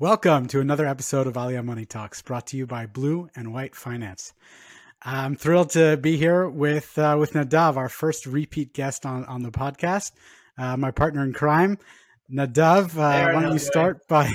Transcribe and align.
Welcome 0.00 0.46
to 0.48 0.60
another 0.60 0.86
episode 0.86 1.26
of 1.26 1.34
Aliyah 1.34 1.64
Money 1.64 1.84
Talks, 1.84 2.22
brought 2.22 2.46
to 2.46 2.56
you 2.56 2.68
by 2.68 2.86
Blue 2.86 3.28
and 3.34 3.52
White 3.52 3.74
Finance. 3.74 4.32
I'm 5.02 5.34
thrilled 5.34 5.70
to 5.70 5.96
be 5.96 6.16
here 6.16 6.48
with 6.48 6.96
uh, 6.96 7.16
with 7.18 7.32
Nadav, 7.32 7.74
our 7.76 7.88
first 7.88 8.24
repeat 8.24 8.72
guest 8.72 9.04
on 9.04 9.24
on 9.24 9.42
the 9.42 9.50
podcast, 9.50 10.12
uh, 10.56 10.76
my 10.76 10.92
partner 10.92 11.24
in 11.24 11.32
crime. 11.32 11.78
Nadav, 12.32 12.90
uh, 12.90 13.32
why 13.34 13.42
don't 13.42 13.52
you 13.52 13.58
start 13.58 14.06
by 14.06 14.32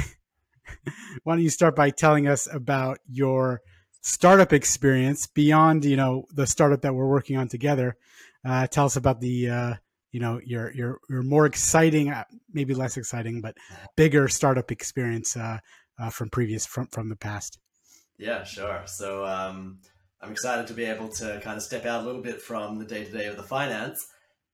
why 1.23 1.35
don't 1.35 1.43
you 1.43 1.49
start 1.49 1.77
by 1.77 1.91
telling 1.91 2.27
us 2.27 2.45
about 2.51 2.99
your 3.07 3.61
startup 4.01 4.51
experience 4.51 5.27
beyond 5.27 5.85
you 5.85 5.95
know 5.95 6.25
the 6.33 6.45
startup 6.45 6.81
that 6.81 6.93
we're 6.93 7.07
working 7.07 7.37
on 7.37 7.47
together? 7.47 7.95
Uh, 8.43 8.67
tell 8.67 8.87
us 8.87 8.97
about 8.97 9.21
the 9.21 9.49
uh, 9.49 9.73
you 10.13 10.19
know 10.19 10.39
your 10.45 10.71
your 10.73 10.99
your 11.09 11.23
more 11.23 11.45
exciting, 11.45 12.09
uh, 12.09 12.23
maybe 12.53 12.73
less 12.73 12.95
exciting, 12.95 13.41
but 13.41 13.57
bigger 13.97 14.29
startup 14.29 14.71
experience 14.71 15.35
uh, 15.35 15.57
uh, 15.99 16.09
from 16.09 16.29
previous 16.29 16.65
from 16.65 16.87
from 16.87 17.09
the 17.09 17.15
past. 17.17 17.59
Yeah, 18.17 18.43
sure. 18.43 18.83
So 18.85 19.25
um, 19.25 19.79
I'm 20.21 20.31
excited 20.31 20.67
to 20.67 20.73
be 20.73 20.85
able 20.85 21.09
to 21.09 21.41
kind 21.43 21.57
of 21.57 21.63
step 21.63 21.85
out 21.85 22.03
a 22.03 22.05
little 22.05 22.21
bit 22.21 22.39
from 22.41 22.77
the 22.77 22.85
day 22.85 23.03
to 23.03 23.11
day 23.11 23.25
of 23.25 23.35
the 23.35 23.43
finance 23.43 24.05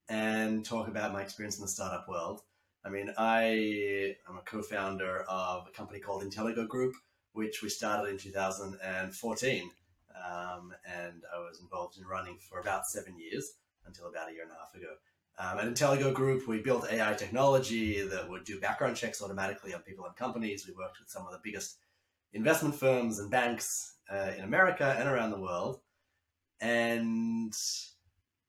and 0.08 0.64
talk 0.64 0.88
about 0.88 1.12
my 1.12 1.20
experience 1.20 1.58
in 1.58 1.62
the 1.62 1.68
startup 1.68 2.08
world. 2.08 2.40
I 2.84 2.88
mean, 2.88 3.12
I 3.18 4.16
am 4.28 4.38
a 4.38 4.42
co-founder 4.46 5.24
of 5.28 5.68
a 5.68 5.70
company 5.70 6.00
called 6.00 6.22
Intelligo 6.22 6.66
Group, 6.66 6.94
which 7.34 7.62
we 7.62 7.68
started 7.68 8.10
in 8.10 8.16
2014, 8.16 9.70
um, 10.16 10.72
and 10.86 11.22
I 11.34 11.38
was 11.38 11.60
involved 11.60 11.98
in 11.98 12.06
running 12.06 12.38
for 12.48 12.58
about 12.60 12.86
seven 12.86 13.14
years 13.18 13.52
until 13.86 14.08
about 14.08 14.30
a 14.30 14.32
year 14.32 14.44
and 14.44 14.52
a 14.52 14.54
half 14.54 14.74
ago. 14.74 14.94
Um, 15.38 15.58
at 15.58 15.66
Intelligo 15.66 16.12
Group, 16.12 16.46
we 16.46 16.60
built 16.60 16.90
AI 16.90 17.14
technology 17.14 18.02
that 18.06 18.28
would 18.28 18.44
do 18.44 18.60
background 18.60 18.96
checks 18.96 19.22
automatically 19.22 19.72
on 19.72 19.80
people 19.80 20.04
and 20.04 20.14
companies. 20.14 20.66
We 20.66 20.74
worked 20.74 20.98
with 21.00 21.08
some 21.08 21.26
of 21.26 21.32
the 21.32 21.40
biggest 21.42 21.78
investment 22.32 22.74
firms 22.74 23.18
and 23.18 23.30
banks 23.30 23.94
uh, 24.12 24.32
in 24.36 24.44
America 24.44 24.94
and 24.98 25.08
around 25.08 25.30
the 25.30 25.40
world, 25.40 25.80
and 26.60 27.54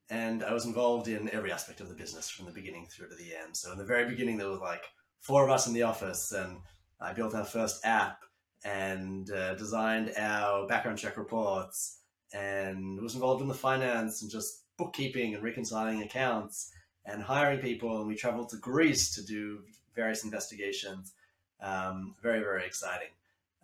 and 0.10 0.44
I 0.44 0.54
was 0.54 0.66
involved 0.66 1.08
in 1.08 1.30
every 1.34 1.52
aspect 1.52 1.80
of 1.80 1.88
the 1.88 1.96
business 1.96 2.30
from 2.30 2.46
the 2.46 2.52
beginning 2.52 2.88
through 2.88 3.08
to 3.10 3.16
the 3.16 3.34
end. 3.34 3.56
So 3.56 3.72
in 3.72 3.78
the 3.78 3.86
very 3.86 4.10
beginning, 4.10 4.38
there 4.38 4.50
was 4.50 4.60
like 4.60 4.84
four 5.22 5.46
of 5.46 5.50
us 5.50 5.68
in 5.68 5.74
the 5.74 5.84
office, 5.84 6.34
and 6.34 6.58
I 7.00 7.14
built 7.14 7.34
our 7.34 7.46
first 7.46 7.86
app 7.86 8.20
and 8.66 9.32
uh, 9.32 9.56
designed 9.56 10.12
our 10.18 10.68
background 10.68 10.98
check 10.98 11.16
reports, 11.18 12.00
and 12.34 13.02
was 13.02 13.16
involved 13.16 13.42
in 13.42 13.48
the 13.48 13.54
finance 13.54 14.22
and 14.22 14.30
just 14.30 14.61
bookkeeping 14.82 15.36
and 15.36 15.44
reconciling 15.44 16.02
accounts 16.02 16.72
and 17.06 17.22
hiring 17.22 17.60
people. 17.60 18.00
And 18.00 18.08
we 18.08 18.16
traveled 18.16 18.50
to 18.50 18.58
Greece 18.58 19.14
to 19.14 19.24
do 19.24 19.60
various 19.96 20.24
investigations. 20.24 21.14
Um, 21.62 22.16
very, 22.24 22.40
very 22.40 22.66
exciting. 22.66 23.10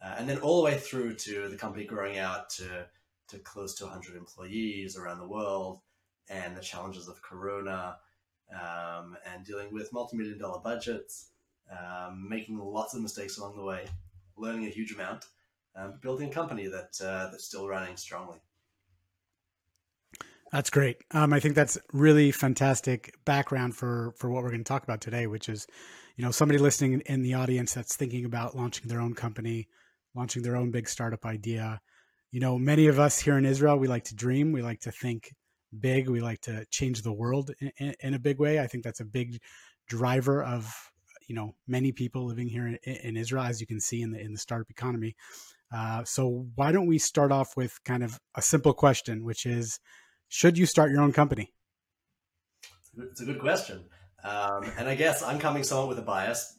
Uh, 0.03 0.13
and 0.19 0.29
then 0.29 0.37
all 0.37 0.57
the 0.57 0.65
way 0.65 0.77
through 0.77 1.15
to 1.15 1.49
the 1.49 1.57
company 1.57 1.85
growing 1.85 2.19
out 2.19 2.51
to, 2.51 2.85
to 3.29 3.39
close 3.39 3.73
to 3.75 3.85
100 3.85 4.15
employees 4.15 4.95
around 4.95 5.17
the 5.17 5.27
world 5.27 5.79
and 6.29 6.55
the 6.55 6.61
challenges 6.61 7.07
of 7.07 7.19
Corona 7.23 7.97
um, 8.53 9.17
and 9.25 9.43
dealing 9.43 9.73
with 9.73 9.91
multi 9.91 10.15
million 10.17 10.37
dollar 10.37 10.59
budgets, 10.59 11.29
um, 11.71 12.27
making 12.29 12.59
lots 12.59 12.93
of 12.93 13.02
mistakes 13.02 13.39
along 13.39 13.55
the 13.55 13.63
way, 13.63 13.87
learning 14.37 14.67
a 14.67 14.69
huge 14.69 14.91
amount, 14.93 15.25
um, 15.75 15.95
building 15.99 16.29
a 16.29 16.33
company 16.33 16.67
that, 16.67 16.99
uh, 17.03 17.31
that's 17.31 17.45
still 17.45 17.67
running 17.67 17.97
strongly. 17.97 18.37
That's 20.51 20.69
great. 20.69 20.97
Um, 21.11 21.33
I 21.33 21.39
think 21.39 21.55
that's 21.55 21.77
really 21.91 22.31
fantastic 22.31 23.13
background 23.25 23.75
for 23.75 24.13
for 24.17 24.29
what 24.29 24.43
we're 24.43 24.49
going 24.49 24.63
to 24.63 24.67
talk 24.67 24.83
about 24.83 25.01
today, 25.01 25.27
which 25.27 25.49
is, 25.49 25.67
you 26.15 26.23
know, 26.23 26.31
somebody 26.31 26.57
listening 26.57 27.01
in 27.05 27.21
the 27.21 27.33
audience 27.33 27.73
that's 27.73 27.95
thinking 27.95 28.25
about 28.25 28.55
launching 28.55 28.87
their 28.87 29.01
own 29.01 29.13
company, 29.13 29.67
launching 30.15 30.43
their 30.43 30.55
own 30.55 30.71
big 30.71 30.87
startup 30.87 31.25
idea. 31.25 31.81
You 32.31 32.39
know, 32.39 32.57
many 32.57 32.87
of 32.87 32.99
us 32.99 33.19
here 33.19 33.37
in 33.37 33.45
Israel, 33.45 33.77
we 33.77 33.87
like 33.87 34.05
to 34.05 34.15
dream, 34.15 34.51
we 34.51 34.61
like 34.61 34.79
to 34.81 34.91
think 34.91 35.33
big, 35.77 36.09
we 36.09 36.21
like 36.21 36.41
to 36.41 36.65
change 36.71 37.02
the 37.02 37.13
world 37.13 37.52
in, 37.59 37.71
in, 37.77 37.95
in 37.99 38.13
a 38.13 38.19
big 38.19 38.39
way. 38.39 38.59
I 38.59 38.67
think 38.67 38.83
that's 38.83 39.02
a 39.02 39.05
big 39.05 39.39
driver 39.87 40.43
of 40.43 40.73
you 41.27 41.36
know 41.36 41.55
many 41.67 41.91
people 41.91 42.25
living 42.25 42.47
here 42.47 42.67
in, 42.67 42.75
in 42.83 43.17
Israel, 43.17 43.43
as 43.43 43.59
you 43.59 43.67
can 43.67 43.81
see 43.81 44.02
in 44.02 44.11
the 44.11 44.19
in 44.19 44.31
the 44.31 44.39
startup 44.39 44.69
economy. 44.69 45.13
Uh, 45.73 46.05
so 46.05 46.47
why 46.55 46.71
don't 46.71 46.87
we 46.87 46.97
start 46.97 47.33
off 47.33 47.57
with 47.57 47.77
kind 47.83 48.02
of 48.02 48.17
a 48.36 48.41
simple 48.41 48.73
question, 48.73 49.25
which 49.25 49.45
is 49.45 49.81
should 50.27 50.58
you 50.58 50.65
start 50.65 50.92
your 50.92 51.02
own 51.02 51.14
company? 51.14 51.54
It's 52.98 53.21
a 53.21 53.26
good 53.26 53.39
question. 53.39 53.86
Um, 54.23 54.71
and 54.77 54.88
I 54.89 54.95
guess 54.95 55.23
I'm 55.23 55.39
coming 55.39 55.64
somewhat 55.64 55.88
with 55.88 55.99
a 55.99 56.04
bias. 56.04 56.55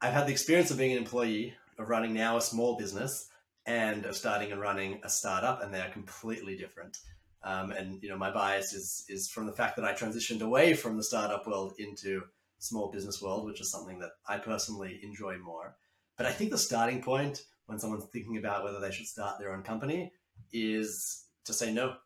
I've 0.00 0.12
had 0.12 0.26
the 0.26 0.32
experience 0.32 0.70
of 0.70 0.78
being 0.78 0.92
an 0.92 0.98
employee, 0.98 1.54
of 1.78 1.88
running 1.88 2.12
now 2.12 2.36
a 2.36 2.42
small 2.42 2.76
business, 2.76 3.28
and 3.66 4.04
of 4.04 4.16
starting 4.16 4.52
and 4.52 4.60
running 4.60 5.00
a 5.04 5.08
startup, 5.08 5.62
and 5.62 5.72
they're 5.72 5.90
completely 5.90 6.56
different. 6.56 6.98
Um, 7.42 7.70
and 7.70 8.02
you 8.02 8.08
know, 8.08 8.16
my 8.16 8.30
bias 8.30 8.72
is 8.72 9.04
is 9.08 9.30
from 9.30 9.46
the 9.46 9.52
fact 9.52 9.76
that 9.76 9.84
I 9.84 9.92
transitioned 9.92 10.42
away 10.42 10.74
from 10.74 10.96
the 10.96 11.04
startup 11.04 11.46
world 11.46 11.74
into 11.78 12.22
small 12.58 12.90
business 12.90 13.22
world, 13.22 13.46
which 13.46 13.60
is 13.60 13.70
something 13.70 13.98
that 14.00 14.10
I 14.28 14.38
personally 14.38 15.00
enjoy 15.02 15.38
more. 15.38 15.76
But 16.16 16.26
I 16.26 16.32
think 16.32 16.50
the 16.50 16.58
starting 16.58 17.02
point 17.02 17.42
when 17.66 17.78
someone's 17.78 18.06
thinking 18.06 18.36
about 18.38 18.64
whether 18.64 18.80
they 18.80 18.90
should 18.90 19.06
start 19.06 19.38
their 19.38 19.54
own 19.54 19.62
company 19.62 20.12
is 20.52 21.24
to 21.44 21.52
say 21.52 21.72
no 21.72 21.96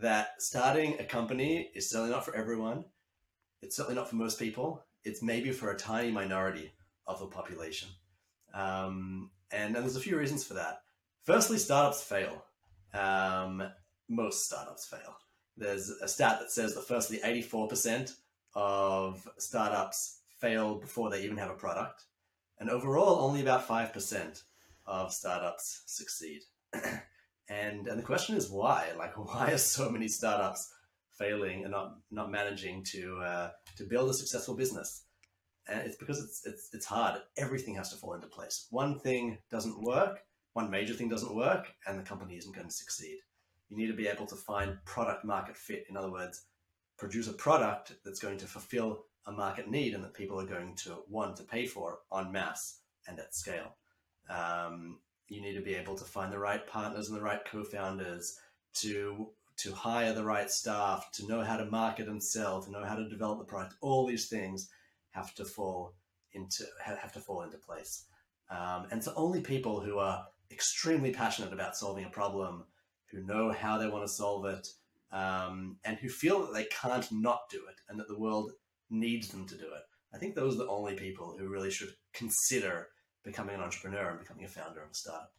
that 0.00 0.40
starting 0.40 0.98
a 1.00 1.04
company 1.04 1.70
is 1.74 1.90
certainly 1.90 2.12
not 2.12 2.24
for 2.24 2.34
everyone. 2.34 2.84
It's 3.62 3.76
certainly 3.76 3.96
not 3.96 4.08
for 4.08 4.16
most 4.16 4.38
people. 4.38 4.84
It's 5.04 5.22
maybe 5.22 5.50
for 5.50 5.70
a 5.70 5.76
tiny 5.76 6.10
minority 6.10 6.72
of 7.06 7.18
the 7.18 7.26
population. 7.26 7.88
Um, 8.54 9.30
and, 9.50 9.74
and 9.74 9.84
there's 9.84 9.96
a 9.96 10.00
few 10.00 10.16
reasons 10.16 10.44
for 10.44 10.54
that. 10.54 10.80
Firstly, 11.24 11.58
startups 11.58 12.02
fail. 12.02 12.44
Um, 12.94 13.62
most 14.08 14.46
startups 14.46 14.86
fail. 14.86 15.16
There's 15.56 15.90
a 15.90 16.08
stat 16.08 16.38
that 16.40 16.50
says 16.50 16.74
that 16.74 16.86
firstly, 16.86 17.18
84% 17.24 18.12
of 18.54 19.28
startups 19.38 20.20
fail 20.38 20.76
before 20.76 21.10
they 21.10 21.22
even 21.24 21.36
have 21.36 21.50
a 21.50 21.54
product. 21.54 22.04
And 22.60 22.70
overall, 22.70 23.20
only 23.20 23.40
about 23.40 23.66
5% 23.66 24.42
of 24.86 25.12
startups 25.12 25.82
succeed. 25.86 26.42
and 27.48 27.86
and 27.86 27.98
the 27.98 28.04
question 28.04 28.36
is 28.36 28.50
why? 28.50 28.88
Like 28.96 29.16
why 29.32 29.52
are 29.52 29.58
so 29.58 29.90
many 29.90 30.08
startups 30.08 30.72
failing 31.18 31.64
and 31.64 31.72
not 31.72 31.96
not 32.10 32.30
managing 32.30 32.84
to 32.92 33.18
uh, 33.22 33.50
to 33.76 33.84
build 33.84 34.10
a 34.10 34.14
successful 34.14 34.54
business? 34.54 35.04
And 35.70 35.80
it's 35.80 35.96
because 35.96 36.22
it's, 36.22 36.46
it's 36.46 36.70
it's 36.72 36.86
hard. 36.86 37.20
Everything 37.36 37.74
has 37.74 37.90
to 37.90 37.96
fall 37.96 38.14
into 38.14 38.26
place. 38.26 38.66
One 38.70 38.98
thing 38.98 39.38
doesn't 39.50 39.82
work 39.82 40.20
one 40.58 40.70
major 40.70 40.92
thing 40.92 41.08
doesn't 41.08 41.36
work 41.36 41.72
and 41.86 41.96
the 41.96 42.02
company 42.02 42.36
isn't 42.36 42.52
going 42.52 42.66
to 42.66 42.74
succeed. 42.74 43.18
You 43.68 43.76
need 43.76 43.86
to 43.86 43.92
be 43.92 44.08
able 44.08 44.26
to 44.26 44.34
find 44.34 44.76
product 44.84 45.24
market 45.24 45.56
fit. 45.56 45.86
In 45.88 45.96
other 45.96 46.10
words 46.10 46.46
produce 46.98 47.28
a 47.28 47.32
product 47.32 47.92
that's 48.04 48.18
going 48.18 48.38
to 48.38 48.46
fulfill 48.46 49.04
a 49.26 49.30
market 49.30 49.70
need 49.70 49.94
and 49.94 50.02
that 50.02 50.14
people 50.14 50.40
are 50.40 50.46
going 50.46 50.74
to 50.74 50.96
want 51.08 51.36
to 51.36 51.44
pay 51.44 51.64
for 51.64 52.00
en 52.12 52.32
masse 52.32 52.80
and 53.06 53.20
at 53.20 53.32
scale. 53.32 53.76
Um, 54.28 54.98
you 55.28 55.40
need 55.40 55.54
to 55.54 55.62
be 55.62 55.74
able 55.74 55.96
to 55.96 56.04
find 56.04 56.32
the 56.32 56.38
right 56.38 56.66
partners 56.66 57.08
and 57.08 57.16
the 57.16 57.22
right 57.22 57.40
co-founders 57.50 58.38
to 58.74 59.28
to 59.58 59.72
hire 59.72 60.12
the 60.12 60.24
right 60.24 60.48
staff, 60.50 61.10
to 61.12 61.26
know 61.26 61.42
how 61.42 61.56
to 61.56 61.64
market 61.64 62.06
and 62.06 62.22
sell, 62.22 62.62
to 62.62 62.70
know 62.70 62.84
how 62.84 62.94
to 62.94 63.08
develop 63.08 63.40
the 63.40 63.44
product. 63.44 63.74
All 63.80 64.06
these 64.06 64.28
things 64.28 64.70
have 65.10 65.34
to 65.34 65.44
fall 65.44 65.94
into 66.32 66.64
have 66.80 67.12
to 67.12 67.20
fall 67.20 67.42
into 67.42 67.58
place. 67.58 68.04
Um, 68.50 68.86
and 68.90 69.02
so 69.02 69.12
only 69.16 69.40
people 69.40 69.80
who 69.80 69.98
are 69.98 70.26
extremely 70.50 71.10
passionate 71.10 71.52
about 71.52 71.76
solving 71.76 72.04
a 72.04 72.10
problem, 72.10 72.64
who 73.10 73.24
know 73.24 73.52
how 73.52 73.78
they 73.78 73.88
want 73.88 74.04
to 74.04 74.12
solve 74.12 74.46
it, 74.46 74.68
um, 75.12 75.76
and 75.84 75.98
who 75.98 76.08
feel 76.08 76.40
that 76.40 76.54
they 76.54 76.64
can't 76.64 77.10
not 77.10 77.50
do 77.50 77.58
it, 77.68 77.80
and 77.88 77.98
that 77.98 78.08
the 78.08 78.18
world 78.18 78.52
needs 78.90 79.28
them 79.28 79.46
to 79.46 79.56
do 79.56 79.64
it. 79.64 79.82
I 80.14 80.18
think 80.18 80.34
those 80.34 80.54
are 80.54 80.58
the 80.58 80.68
only 80.68 80.94
people 80.94 81.36
who 81.38 81.48
really 81.48 81.70
should 81.70 81.92
consider 82.14 82.88
becoming 83.28 83.54
an 83.54 83.60
entrepreneur 83.60 84.08
and 84.08 84.18
becoming 84.18 84.44
a 84.44 84.48
founder 84.48 84.80
of 84.80 84.90
a 84.90 84.94
startup. 84.94 85.32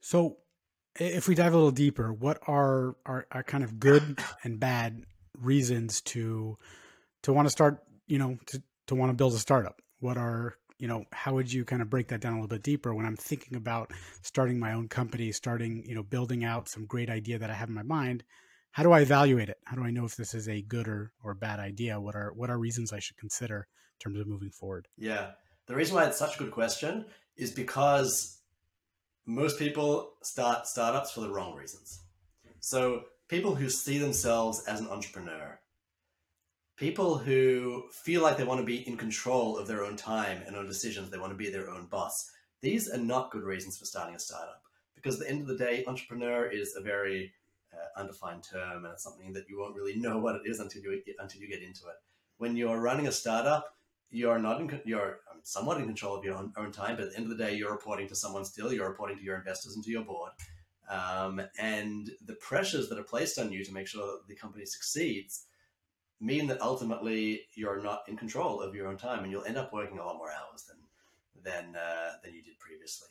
So, 0.00 0.36
if 0.98 1.26
we 1.26 1.34
dive 1.34 1.52
a 1.52 1.56
little 1.56 1.72
deeper, 1.72 2.12
what 2.12 2.38
are 2.46 2.96
are, 3.04 3.26
are 3.32 3.42
kind 3.42 3.64
of 3.64 3.80
good 3.80 4.18
and 4.44 4.60
bad 4.60 5.02
reasons 5.36 6.00
to 6.02 6.56
to 7.22 7.32
want 7.32 7.46
to 7.46 7.50
start? 7.50 7.82
You 8.06 8.18
know, 8.18 8.38
to 8.46 8.62
to 8.86 8.94
want 8.94 9.10
to 9.10 9.16
build 9.16 9.34
a 9.34 9.38
startup. 9.38 9.82
What 9.98 10.16
are 10.16 10.56
you 10.78 10.86
know 10.86 11.04
how 11.12 11.34
would 11.34 11.52
you 11.52 11.64
kind 11.64 11.82
of 11.82 11.90
break 11.90 12.08
that 12.08 12.20
down 12.20 12.34
a 12.34 12.36
little 12.36 12.48
bit 12.48 12.62
deeper 12.62 12.94
when 12.94 13.04
i'm 13.04 13.16
thinking 13.16 13.56
about 13.56 13.90
starting 14.22 14.60
my 14.60 14.74
own 14.74 14.86
company 14.86 15.32
starting 15.32 15.82
you 15.84 15.92
know 15.92 16.04
building 16.04 16.44
out 16.44 16.68
some 16.68 16.86
great 16.86 17.10
idea 17.10 17.36
that 17.36 17.50
i 17.50 17.52
have 17.52 17.68
in 17.68 17.74
my 17.74 17.82
mind 17.82 18.22
how 18.70 18.84
do 18.84 18.92
i 18.92 19.00
evaluate 19.00 19.48
it 19.48 19.58
how 19.64 19.74
do 19.74 19.82
i 19.82 19.90
know 19.90 20.04
if 20.04 20.14
this 20.14 20.34
is 20.34 20.48
a 20.48 20.62
good 20.62 20.86
or, 20.86 21.12
or 21.24 21.34
bad 21.34 21.58
idea 21.58 22.00
what 22.00 22.14
are 22.14 22.32
what 22.36 22.48
are 22.48 22.58
reasons 22.58 22.92
i 22.92 23.00
should 23.00 23.16
consider 23.16 23.66
in 23.66 23.98
terms 23.98 24.20
of 24.20 24.28
moving 24.28 24.50
forward 24.50 24.86
yeah 24.96 25.32
the 25.68 25.76
reason 25.76 25.94
why 25.94 26.06
it's 26.06 26.18
such 26.18 26.34
a 26.34 26.38
good 26.38 26.50
question 26.50 27.04
is 27.36 27.52
because 27.52 28.38
most 29.26 29.58
people 29.58 30.14
start 30.22 30.66
startups 30.66 31.12
for 31.12 31.20
the 31.20 31.30
wrong 31.30 31.54
reasons. 31.54 32.00
So 32.60 33.04
people 33.28 33.54
who 33.54 33.70
see 33.70 33.98
themselves 33.98 34.64
as 34.66 34.80
an 34.80 34.88
entrepreneur 34.88 35.60
people 36.78 37.18
who 37.18 37.84
feel 37.90 38.22
like 38.22 38.36
they 38.36 38.44
want 38.44 38.60
to 38.60 38.64
be 38.64 38.86
in 38.88 38.96
control 38.96 39.58
of 39.58 39.66
their 39.66 39.84
own 39.84 39.96
time 39.96 40.42
and 40.46 40.54
own 40.54 40.66
decisions, 40.66 41.10
they 41.10 41.18
want 41.18 41.32
to 41.32 41.36
be 41.36 41.50
their 41.50 41.68
own 41.68 41.86
boss. 41.86 42.30
These 42.60 42.88
are 42.88 42.98
not 42.98 43.30
good 43.30 43.42
reasons 43.42 43.76
for 43.76 43.84
starting 43.84 44.14
a 44.14 44.18
startup 44.18 44.62
because 44.94 45.20
at 45.20 45.26
the 45.26 45.30
end 45.30 45.42
of 45.42 45.48
the 45.48 45.56
day, 45.56 45.84
entrepreneur 45.86 46.46
is 46.46 46.76
a 46.76 46.80
very 46.80 47.32
uh, 47.72 48.00
undefined 48.00 48.44
term 48.44 48.84
and 48.84 48.92
it's 48.92 49.02
something 49.02 49.32
that 49.32 49.48
you 49.48 49.58
won't 49.58 49.74
really 49.74 49.96
know 49.96 50.18
what 50.18 50.36
it 50.36 50.42
is 50.44 50.60
until 50.60 50.82
you 50.82 51.02
until 51.18 51.40
you 51.40 51.48
get 51.48 51.62
into 51.62 51.86
it. 51.86 51.96
When 52.38 52.56
you're 52.56 52.80
running 52.80 53.08
a 53.08 53.12
startup, 53.12 53.74
you're 54.10 54.38
not 54.38 54.60
in, 54.60 54.80
you're 54.84 55.20
somewhat 55.42 55.78
in 55.78 55.86
control 55.86 56.16
of 56.16 56.24
your 56.24 56.36
own, 56.36 56.52
own 56.56 56.72
time, 56.72 56.96
but 56.96 57.06
at 57.06 57.10
the 57.12 57.16
end 57.16 57.30
of 57.30 57.36
the 57.36 57.44
day, 57.44 57.54
you're 57.54 57.72
reporting 57.72 58.08
to 58.08 58.14
someone 58.14 58.44
still. 58.44 58.72
You're 58.72 58.88
reporting 58.88 59.18
to 59.18 59.22
your 59.22 59.36
investors 59.36 59.74
and 59.74 59.84
to 59.84 59.90
your 59.90 60.04
board. 60.04 60.32
Um, 60.90 61.42
and 61.58 62.10
the 62.24 62.34
pressures 62.34 62.88
that 62.88 62.98
are 62.98 63.04
placed 63.04 63.38
on 63.38 63.52
you 63.52 63.64
to 63.64 63.72
make 63.72 63.86
sure 63.86 64.06
that 64.06 64.26
the 64.26 64.34
company 64.34 64.64
succeeds 64.64 65.44
mean 66.20 66.46
that 66.48 66.60
ultimately 66.60 67.42
you're 67.54 67.82
not 67.82 68.02
in 68.08 68.16
control 68.16 68.60
of 68.60 68.74
your 68.74 68.88
own 68.88 68.96
time, 68.96 69.22
and 69.22 69.30
you'll 69.30 69.44
end 69.44 69.58
up 69.58 69.72
working 69.72 69.98
a 69.98 70.04
lot 70.04 70.16
more 70.16 70.30
hours 70.30 70.64
than 70.64 70.76
than 71.44 71.76
uh, 71.76 72.12
than 72.24 72.34
you 72.34 72.42
did 72.42 72.58
previously. 72.58 73.08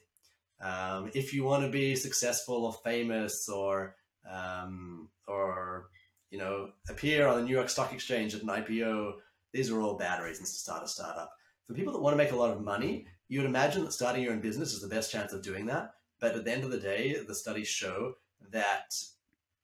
Um, 0.59 1.11
if 1.13 1.33
you 1.33 1.44
want 1.44 1.63
to 1.63 1.69
be 1.69 1.95
successful 1.95 2.65
or 2.65 2.73
famous 2.83 3.47
or 3.47 3.95
um, 4.29 5.09
or 5.27 5.89
you 6.31 6.39
know 6.39 6.71
appear 6.89 7.27
on 7.27 7.38
the 7.38 7.44
New 7.44 7.53
York 7.53 7.69
Stock 7.69 7.94
Exchange 7.94 8.33
at 8.33 8.41
an 8.41 8.47
IPO, 8.47 9.13
these 9.53 9.71
are 9.71 9.81
all 9.81 9.97
bad 9.97 10.21
reasons 10.21 10.51
to 10.51 10.59
start 10.59 10.83
a 10.83 10.88
startup. 10.88 11.31
For 11.65 11.73
people 11.73 11.94
that 11.94 12.01
want 12.01 12.13
to 12.13 12.23
make 12.23 12.31
a 12.31 12.35
lot 12.35 12.51
of 12.51 12.61
money, 12.61 13.07
you 13.27 13.39
would 13.39 13.49
imagine 13.49 13.83
that 13.83 13.94
starting 13.94 14.23
your 14.23 14.33
own 14.33 14.39
business 14.39 14.73
is 14.73 14.81
the 14.81 14.88
best 14.88 15.11
chance 15.11 15.33
of 15.33 15.44
doing 15.44 15.65
that. 15.65 15.91
But 16.19 16.35
at 16.35 16.45
the 16.45 16.51
end 16.51 16.63
of 16.63 16.71
the 16.71 16.79
day, 16.79 17.17
the 17.27 17.35
studies 17.35 17.67
show 17.67 18.15
that 18.51 18.95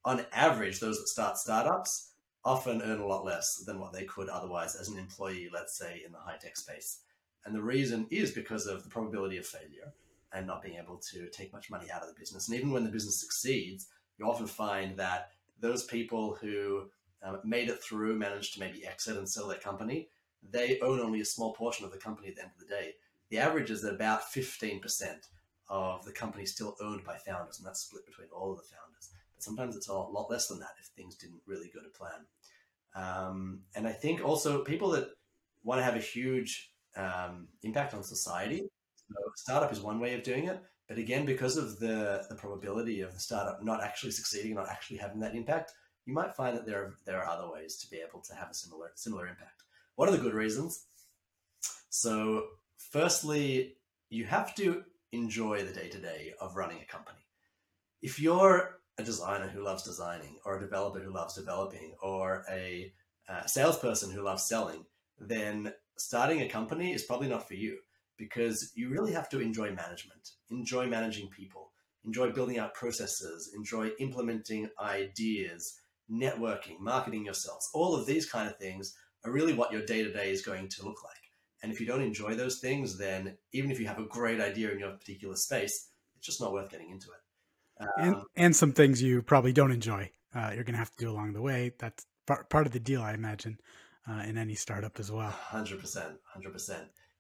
on 0.06 0.26
average, 0.34 0.80
those 0.80 1.00
that 1.00 1.08
start 1.08 1.38
startups 1.38 2.12
often 2.46 2.82
earn 2.82 3.00
a 3.00 3.08
lot 3.08 3.24
less 3.24 3.64
than 3.66 3.80
what 3.80 3.94
they 3.94 4.04
could 4.04 4.28
otherwise 4.28 4.76
as 4.76 4.90
an 4.90 4.98
employee, 4.98 5.50
let's 5.54 5.78
say, 5.78 6.02
in 6.06 6.12
the 6.12 6.18
high 6.18 6.38
tech 6.38 6.58
space. 6.58 7.00
And 7.46 7.56
the 7.56 7.64
reason 7.64 8.08
is 8.12 8.32
because 8.32 8.68
of 8.68 8.84
the 8.84 8.90
probability 8.90 9.38
of 9.38 9.46
failure 9.46 9.94
and 10.34 10.46
not 10.46 10.62
being 10.62 10.78
able 10.78 10.98
to 11.12 11.30
take 11.30 11.54
much 11.54 11.70
money 11.70 11.90
out 11.92 12.02
of 12.02 12.08
the 12.10 12.20
business. 12.20 12.48
And 12.48 12.58
even 12.58 12.72
when 12.72 12.84
the 12.84 12.92
business 12.92 13.22
succeeds, 13.22 13.88
you 14.18 14.26
often 14.26 14.48
find 14.48 14.98
that 14.98 15.32
those 15.60 15.86
people 15.86 16.36
who 16.36 16.90
um, 17.24 17.40
made 17.44 17.70
it 17.70 17.82
through, 17.82 18.16
managed 18.18 18.54
to 18.54 18.60
maybe 18.60 18.86
exit 18.86 19.18
and 19.18 19.28
sell 19.28 19.48
their 19.48 19.58
company, 19.58 20.10
they 20.52 20.80
own 20.82 21.00
only 21.00 21.22
a 21.22 21.26
small 21.26 21.54
portion 21.54 21.86
of 21.86 21.92
the 21.92 21.98
company 21.98 22.28
at 22.28 22.36
the 22.36 22.42
end 22.42 22.52
of 22.54 22.68
the 22.68 22.74
day. 22.74 22.94
The 23.30 23.40
average 23.40 23.72
is 23.72 23.82
that 23.82 23.96
about 23.96 24.22
15% 24.34 24.82
of 25.70 26.06
the 26.06 26.12
company 26.12 26.46
still 26.46 26.76
owned 26.82 27.04
by 27.04 27.18
founders, 27.18 27.58
and 27.58 27.66
that's 27.66 27.82
split 27.82 28.06
between 28.06 28.28
all 28.36 28.52
of 28.52 28.58
the 28.58 28.64
founders. 28.64 29.12
But 29.34 29.44
sometimes 29.44 29.76
it's 29.76 29.88
a 29.88 29.94
lot 29.94 30.30
less 30.30 30.48
than 30.48 30.60
that 30.60 30.76
if 30.80 30.88
things 30.88 31.16
didn't 31.16 31.42
really 31.46 31.72
go 31.74 31.82
to 31.82 31.90
plan. 31.90 32.26
Um, 32.96 33.62
and 33.76 33.88
I 33.88 33.92
think 33.92 34.24
also 34.24 34.64
people 34.64 34.92
that 34.92 35.10
want 35.64 35.80
to 35.80 35.84
have 35.84 35.96
a 35.96 36.00
huge 36.00 36.72
um, 36.96 37.48
impact 37.64 37.94
on 37.94 38.04
society. 38.04 38.62
So 38.96 39.16
startup 39.36 39.72
is 39.72 39.82
one 39.82 40.00
way 40.00 40.14
of 40.14 40.24
doing 40.24 40.46
it, 40.46 40.62
but 40.88 40.98
again, 40.98 41.26
because 41.26 41.58
of 41.58 41.80
the 41.80 42.26
the 42.30 42.36
probability 42.36 43.02
of 43.02 43.14
the 43.14 43.20
startup 43.20 43.64
not 43.64 43.84
actually 43.84 44.12
succeeding, 44.12 44.56
not 44.56 44.70
actually 44.70 44.98
having 44.98 45.20
that 45.22 45.36
impact, 45.36 45.74
you 46.06 46.14
might 46.14 46.36
find 46.36 46.58
that 46.58 46.66
there 46.66 46.82
are 46.82 46.96
there 47.06 47.22
are 47.24 47.30
other 47.30 47.50
ways 47.50 47.78
to 47.78 47.90
be 47.90 47.98
able 47.98 48.22
to 48.22 48.36
have 48.36 48.50
a 48.52 48.54
similar 48.54 48.92
similar 48.96 49.28
impact. 49.28 49.64
What 49.96 50.10
are 50.10 50.12
the 50.12 50.24
good 50.24 50.34
reasons? 50.34 50.86
So, 51.90 52.46
firstly, 52.78 53.78
you 54.10 54.26
have 54.26 54.56
to 54.56 54.84
enjoy 55.12 55.64
the 55.64 55.74
day 55.74 55.90
to 55.90 56.00
day 56.00 56.34
of 56.42 56.56
running 56.56 56.80
a 56.82 56.92
company. 56.92 57.20
If 58.02 58.20
you're 58.20 58.80
a 58.98 59.04
designer 59.04 59.48
who 59.48 59.64
loves 59.64 59.84
designing, 59.84 60.38
or 60.46 60.58
a 60.58 60.62
developer 60.62 61.00
who 61.00 61.14
loves 61.14 61.36
developing, 61.36 61.96
or 62.02 62.46
a 62.52 62.92
uh, 63.30 63.46
salesperson 63.46 64.12
who 64.12 64.22
loves 64.22 64.44
selling, 64.44 64.86
then 65.20 65.74
starting 65.98 66.42
a 66.42 66.50
company 66.50 66.94
is 66.94 67.04
probably 67.04 67.28
not 67.28 67.48
for 67.48 67.54
you 67.54 67.78
because 68.18 68.72
you 68.76 68.90
really 68.90 69.14
have 69.14 69.30
to 69.30 69.40
enjoy 69.40 69.72
management, 69.72 70.32
enjoy 70.50 70.88
managing 70.88 71.30
people, 71.30 71.72
enjoy 72.06 72.32
building 72.32 72.60
out 72.60 72.74
processes, 72.74 73.52
enjoy 73.56 73.90
implementing 74.00 74.70
ideas, 74.80 75.80
networking, 76.14 76.80
marketing 76.80 77.26
yourselves. 77.26 77.70
All 77.74 77.96
of 77.96 78.06
these 78.06 78.30
kind 78.30 78.48
of 78.48 78.58
things 78.58 78.96
are 79.26 79.32
really 79.32 79.54
what 79.54 79.72
your 79.72 79.86
day 79.86 80.04
to 80.04 80.12
day 80.12 80.32
is 80.32 80.42
going 80.42 80.70
to 80.70 80.86
look 80.86 81.04
like. 81.04 81.16
And 81.62 81.72
if 81.72 81.80
you 81.80 81.86
don't 81.86 82.02
enjoy 82.02 82.36
those 82.36 82.60
things, 82.60 82.98
then 82.98 83.38
even 83.54 83.72
if 83.72 83.80
you 83.80 83.88
have 83.88 84.00
a 84.00 84.06
great 84.06 84.42
idea 84.42 84.72
in 84.72 84.80
your 84.80 84.92
particular 84.92 85.36
space, 85.36 85.90
it's 86.18 86.26
just 86.26 86.42
not 86.42 86.52
worth 86.52 86.70
getting 86.70 86.90
into 86.90 87.08
it. 87.08 87.84
Um, 87.84 87.90
and, 87.98 88.16
and 88.36 88.56
some 88.56 88.74
things 88.74 89.02
you 89.02 89.22
probably 89.22 89.54
don't 89.54 89.72
enjoy, 89.72 90.12
uh, 90.36 90.52
you're 90.54 90.66
going 90.66 90.74
to 90.74 90.80
have 90.80 90.92
to 90.92 91.06
do 91.06 91.10
along 91.10 91.34
the 91.34 91.42
way. 91.42 91.72
That's 91.80 92.06
part, 92.28 92.50
part 92.50 92.68
of 92.68 92.74
the 92.74 92.80
deal, 92.80 93.02
I 93.02 93.14
imagine, 93.14 93.58
uh, 94.10 94.24
in 94.26 94.38
any 94.38 94.56
startup 94.56 95.00
as 95.00 95.12
well. 95.12 95.34
100%. 95.52 95.82
100%. 96.38 96.80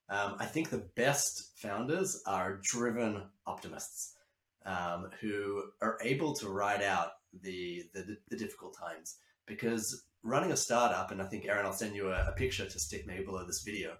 Um, 0.09 0.35
I 0.37 0.45
think 0.45 0.69
the 0.69 0.85
best 0.95 1.57
founders 1.57 2.21
are 2.27 2.59
driven 2.61 3.23
optimists 3.47 4.15
um, 4.65 5.09
who 5.21 5.63
are 5.81 5.97
able 6.03 6.33
to 6.35 6.49
ride 6.49 6.83
out 6.83 7.11
the, 7.41 7.83
the, 7.93 8.17
the 8.29 8.37
difficult 8.37 8.77
times 8.77 9.17
because 9.45 10.05
running 10.23 10.51
a 10.51 10.57
startup, 10.57 11.11
and 11.11 11.21
I 11.21 11.25
think 11.25 11.45
Aaron, 11.45 11.65
I'll 11.65 11.73
send 11.73 11.95
you 11.95 12.09
a, 12.09 12.29
a 12.29 12.33
picture 12.33 12.65
to 12.65 12.79
stick 12.79 13.05
maybe 13.05 13.25
below 13.25 13.45
this 13.45 13.61
video. 13.61 13.95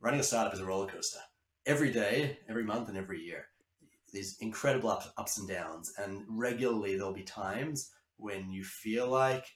Running 0.00 0.20
a 0.20 0.24
startup 0.24 0.52
is 0.52 0.60
a 0.60 0.64
roller 0.64 0.86
coaster. 0.86 1.20
Every 1.64 1.90
day, 1.90 2.38
every 2.48 2.64
month, 2.64 2.88
and 2.88 2.98
every 2.98 3.22
year, 3.22 3.46
these 4.12 4.36
incredible 4.40 4.90
ups, 4.90 5.08
ups 5.16 5.38
and 5.38 5.48
downs, 5.48 5.92
and 5.98 6.24
regularly 6.28 6.96
there'll 6.96 7.12
be 7.12 7.22
times 7.22 7.90
when 8.16 8.50
you 8.50 8.64
feel 8.64 9.08
like 9.08 9.46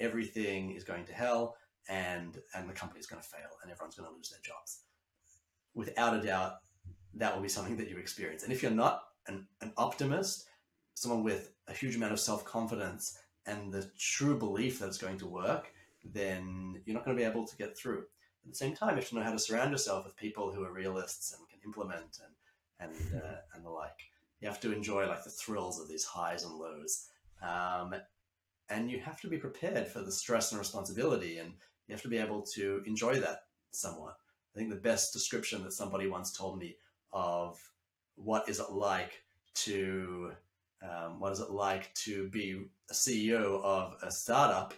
everything 0.00 0.72
is 0.72 0.84
going 0.84 1.04
to 1.06 1.12
hell, 1.12 1.56
and 1.88 2.38
and 2.54 2.68
the 2.68 2.74
company's 2.74 3.06
going 3.06 3.22
to 3.22 3.28
fail, 3.28 3.50
and 3.62 3.70
everyone's 3.70 3.96
going 3.96 4.08
to 4.08 4.14
lose 4.14 4.30
their 4.30 4.40
jobs. 4.42 4.82
Without 5.74 6.14
a 6.14 6.22
doubt, 6.22 6.54
that 7.14 7.34
will 7.34 7.42
be 7.42 7.48
something 7.48 7.76
that 7.76 7.88
you 7.88 7.98
experience. 7.98 8.42
And 8.44 8.52
if 8.52 8.62
you're 8.62 8.70
not 8.70 9.02
an, 9.26 9.46
an 9.60 9.72
optimist, 9.76 10.46
someone 11.02 11.22
with 11.22 11.52
a 11.66 11.72
huge 11.72 11.96
amount 11.96 12.12
of 12.12 12.20
self 12.20 12.44
confidence 12.44 13.18
and 13.46 13.72
the 13.72 13.90
true 13.98 14.38
belief 14.38 14.78
that 14.78 14.88
it's 14.88 14.98
going 14.98 15.18
to 15.18 15.26
work, 15.26 15.72
then 16.04 16.80
you're 16.84 16.94
not 16.94 17.04
going 17.04 17.16
to 17.16 17.20
be 17.20 17.28
able 17.28 17.46
to 17.46 17.56
get 17.56 17.76
through. 17.76 18.04
At 18.44 18.50
the 18.50 18.56
same 18.56 18.74
time, 18.74 18.90
you 18.90 18.96
have 18.96 19.08
to 19.08 19.14
know 19.14 19.22
how 19.22 19.32
to 19.32 19.38
surround 19.38 19.70
yourself 19.70 20.04
with 20.04 20.16
people 20.16 20.52
who 20.52 20.64
are 20.64 20.72
realists 20.72 21.32
and 21.32 21.48
can 21.48 21.58
implement 21.64 22.18
and 22.22 22.34
and 22.80 23.22
uh, 23.22 23.36
and 23.54 23.64
the 23.64 23.70
like. 23.70 24.10
You 24.40 24.48
have 24.48 24.60
to 24.60 24.72
enjoy 24.72 25.06
like 25.08 25.24
the 25.24 25.30
thrills 25.30 25.80
of 25.80 25.88
these 25.88 26.04
highs 26.04 26.44
and 26.44 26.54
lows, 26.54 27.08
um, 27.42 27.94
and 28.70 28.90
you 28.90 29.00
have 29.00 29.20
to 29.22 29.28
be 29.28 29.38
prepared 29.38 29.88
for 29.88 30.00
the 30.00 30.12
stress 30.12 30.52
and 30.52 30.58
responsibility, 30.58 31.38
and 31.38 31.52
you 31.86 31.94
have 31.94 32.02
to 32.02 32.08
be 32.08 32.18
able 32.18 32.42
to 32.54 32.82
enjoy 32.86 33.18
that 33.20 33.40
somewhat. 33.70 34.16
I 34.54 34.58
think 34.58 34.70
the 34.70 34.76
best 34.76 35.12
description 35.12 35.62
that 35.64 35.72
somebody 35.72 36.06
once 36.06 36.32
told 36.32 36.58
me 36.58 36.76
of 37.12 37.60
what 38.16 38.48
is 38.48 38.60
it 38.60 38.70
like 38.70 39.22
to 39.54 40.32
um, 40.82 41.18
what 41.20 41.32
is 41.32 41.40
it 41.40 41.50
like 41.50 41.92
to 41.94 42.28
be 42.28 42.66
a 42.90 42.94
CEO 42.94 43.62
of 43.62 43.96
a 44.02 44.10
startup 44.10 44.74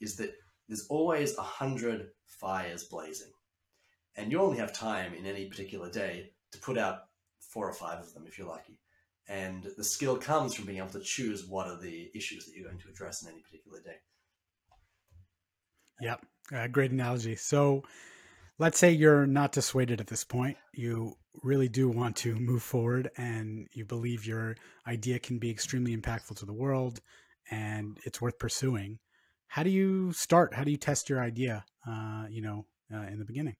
is 0.00 0.16
that 0.16 0.34
there's 0.68 0.86
always 0.88 1.36
a 1.36 1.42
hundred 1.42 2.08
fires 2.26 2.84
blazing, 2.84 3.32
and 4.16 4.32
you 4.32 4.40
only 4.40 4.58
have 4.58 4.72
time 4.72 5.14
in 5.14 5.26
any 5.26 5.46
particular 5.46 5.90
day 5.90 6.30
to 6.52 6.58
put 6.58 6.78
out 6.78 7.04
four 7.40 7.68
or 7.68 7.72
five 7.72 8.00
of 8.00 8.12
them 8.14 8.24
if 8.26 8.38
you're 8.38 8.48
lucky. 8.48 8.80
And 9.28 9.66
the 9.76 9.84
skill 9.84 10.16
comes 10.16 10.54
from 10.54 10.66
being 10.66 10.78
able 10.78 10.88
to 10.88 11.00
choose 11.00 11.46
what 11.46 11.66
are 11.66 11.80
the 11.80 12.10
issues 12.14 12.44
that 12.44 12.54
you're 12.54 12.68
going 12.68 12.80
to 12.80 12.88
address 12.88 13.22
in 13.22 13.30
any 13.30 13.40
particular 13.40 13.80
day. 13.80 13.96
Yep, 16.00 16.26
uh, 16.52 16.66
great 16.66 16.90
analogy. 16.90 17.36
So, 17.36 17.84
let's 18.58 18.78
say 18.78 18.90
you're 18.90 19.26
not 19.26 19.52
dissuaded 19.52 20.00
at 20.00 20.08
this 20.08 20.24
point. 20.24 20.56
You 20.72 21.16
really 21.42 21.68
do 21.68 21.88
want 21.88 22.16
to 22.16 22.34
move 22.34 22.62
forward 22.62 23.10
and 23.16 23.66
you 23.72 23.84
believe 23.84 24.26
your 24.26 24.56
idea 24.86 25.18
can 25.18 25.38
be 25.38 25.50
extremely 25.50 25.96
impactful 25.96 26.36
to 26.36 26.46
the 26.46 26.52
world 26.52 27.00
and 27.50 27.98
it's 28.04 28.20
worth 28.20 28.38
pursuing. 28.38 28.98
How 29.48 29.62
do 29.62 29.70
you 29.70 30.12
start? 30.12 30.54
How 30.54 30.64
do 30.64 30.70
you 30.70 30.76
test 30.76 31.08
your 31.08 31.20
idea, 31.20 31.64
uh, 31.86 32.24
you 32.30 32.42
know, 32.42 32.66
uh, 32.92 33.02
in 33.02 33.18
the 33.18 33.24
beginning? 33.24 33.56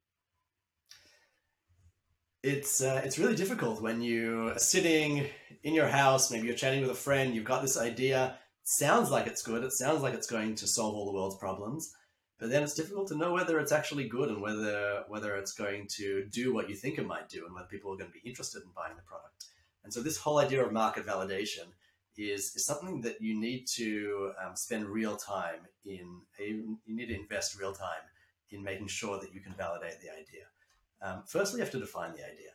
It's, 2.43 2.83
uh, 2.83 3.00
it's 3.04 3.19
really 3.19 3.37
difficult 3.37 3.81
when 3.81 4.02
you're 4.02 4.59
sitting 4.59 5.26
in 5.62 5.75
your 5.75 5.88
house, 5.88 6.31
maybe 6.31 6.47
you're 6.47 6.57
chatting 6.57 6.83
with 6.83 6.90
a 6.90 6.95
friend, 6.95 7.35
you've 7.35 7.45
got 7.45 7.62
this 7.62 7.78
idea, 7.78 8.37
sounds 8.64 9.11
like 9.11 9.26
it's 9.26 9.43
good, 9.43 9.64
it 9.64 9.73
sounds 9.73 10.02
like 10.02 10.12
it's 10.12 10.26
going 10.26 10.54
to 10.57 10.66
solve 10.66 10.95
all 10.95 11.07
the 11.07 11.12
world's 11.12 11.37
problems 11.37 11.95
but 12.38 12.50
then 12.50 12.62
it's 12.62 12.74
difficult 12.74 13.08
to 13.08 13.16
know 13.16 13.32
whether 13.32 13.58
it's 13.58 13.72
actually 13.72 14.08
good 14.08 14.28
and 14.28 14.40
whether 14.40 15.04
whether 15.08 15.36
it's 15.36 15.52
going 15.52 15.86
to 15.88 16.26
do 16.30 16.52
what 16.52 16.68
you 16.68 16.74
think 16.74 16.98
it 16.98 17.06
might 17.06 17.28
do 17.28 17.46
and 17.46 17.54
whether 17.54 17.66
people 17.66 17.92
are 17.92 17.96
going 17.96 18.10
to 18.10 18.20
be 18.20 18.28
interested 18.28 18.62
in 18.62 18.68
buying 18.74 18.96
the 18.96 19.02
product. 19.02 19.46
And 19.84 19.92
so 19.92 20.02
this 20.02 20.16
whole 20.16 20.38
idea 20.38 20.64
of 20.64 20.72
market 20.72 21.06
validation 21.06 21.66
is, 22.16 22.54
is 22.56 22.64
something 22.64 23.00
that 23.02 23.20
you 23.20 23.38
need 23.38 23.66
to 23.66 24.32
um, 24.44 24.56
spend 24.56 24.86
real 24.86 25.16
time 25.16 25.60
in. 25.84 26.20
You 26.38 26.76
need 26.86 27.06
to 27.06 27.20
invest 27.20 27.58
real 27.58 27.72
time 27.72 28.04
in 28.50 28.62
making 28.62 28.88
sure 28.88 29.20
that 29.20 29.34
you 29.34 29.40
can 29.40 29.52
validate 29.52 30.00
the 30.00 30.10
idea. 30.10 30.46
Um, 31.02 31.22
firstly, 31.26 31.58
you 31.58 31.64
have 31.64 31.72
to 31.72 31.80
define 31.80 32.12
the 32.12 32.24
idea. 32.24 32.54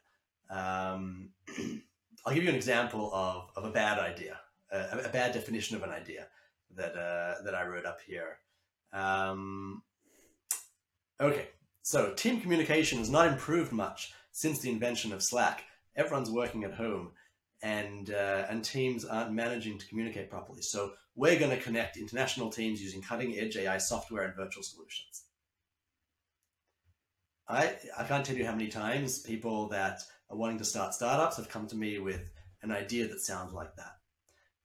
Um, 0.50 1.29
I'll 2.25 2.33
give 2.33 2.43
you 2.43 2.50
an 2.50 2.55
example 2.55 3.12
of, 3.13 3.51
of 3.55 3.63
a 3.63 3.71
bad 3.71 4.00
idea, 4.00 4.39
a, 4.71 5.05
a 5.05 5.09
bad 5.09 5.33
definition 5.33 5.75
of 5.75 5.83
an 5.83 5.89
idea 5.89 6.27
that 6.75 6.95
uh, 6.95 7.41
that 7.43 7.55
I 7.55 7.65
wrote 7.65 7.86
up 7.86 8.00
here. 8.05 8.39
Um, 8.93 9.84
Okay, 11.22 11.50
so 11.81 12.13
team 12.13 12.39
communication 12.39 13.00
has 13.00 13.10
not 13.10 13.27
improved 13.27 13.74
much 13.74 14.13
since 14.31 14.60
the 14.60 14.69
invention 14.69 15.12
of 15.12 15.22
Slack. 15.22 15.65
Everyone's 15.98 16.31
working 16.31 16.63
at 16.63 16.74
home, 16.74 17.12
and 17.62 18.10
uh, 18.12 18.46
and 18.50 18.63
teams 18.63 19.03
aren't 19.03 19.34
managing 19.34 19.77
to 19.79 19.88
communicate 19.88 20.29
properly. 20.29 20.62
So 20.62 20.93
we're 21.15 21.38
going 21.38 21.51
to 21.51 21.62
connect 21.62 21.98
international 21.98 22.50
teams 22.50 22.81
using 22.81 23.01
cutting 23.01 23.38
edge 23.38 23.58
AI 23.58 23.77
software 23.79 24.24
and 24.24 24.36
virtual 24.36 24.63
solutions. 24.63 25.25
I 27.50 27.75
I 27.98 28.05
can't 28.05 28.25
tell 28.25 28.38
you 28.38 28.46
how 28.46 28.53
many 28.53 28.69
times 28.69 29.19
people 29.19 29.67
that 29.69 30.00
are 30.29 30.38
wanting 30.38 30.60
to 30.60 30.65
start 30.65 30.93
startups 30.93 31.36
have 31.36 31.50
come 31.50 31.67
to 31.67 31.75
me 31.75 32.00
with 32.00 32.31
an 32.62 32.72
idea 32.72 33.10
that 33.10 33.19
sounds 33.19 33.51
like 33.51 33.75
that. 33.75 33.96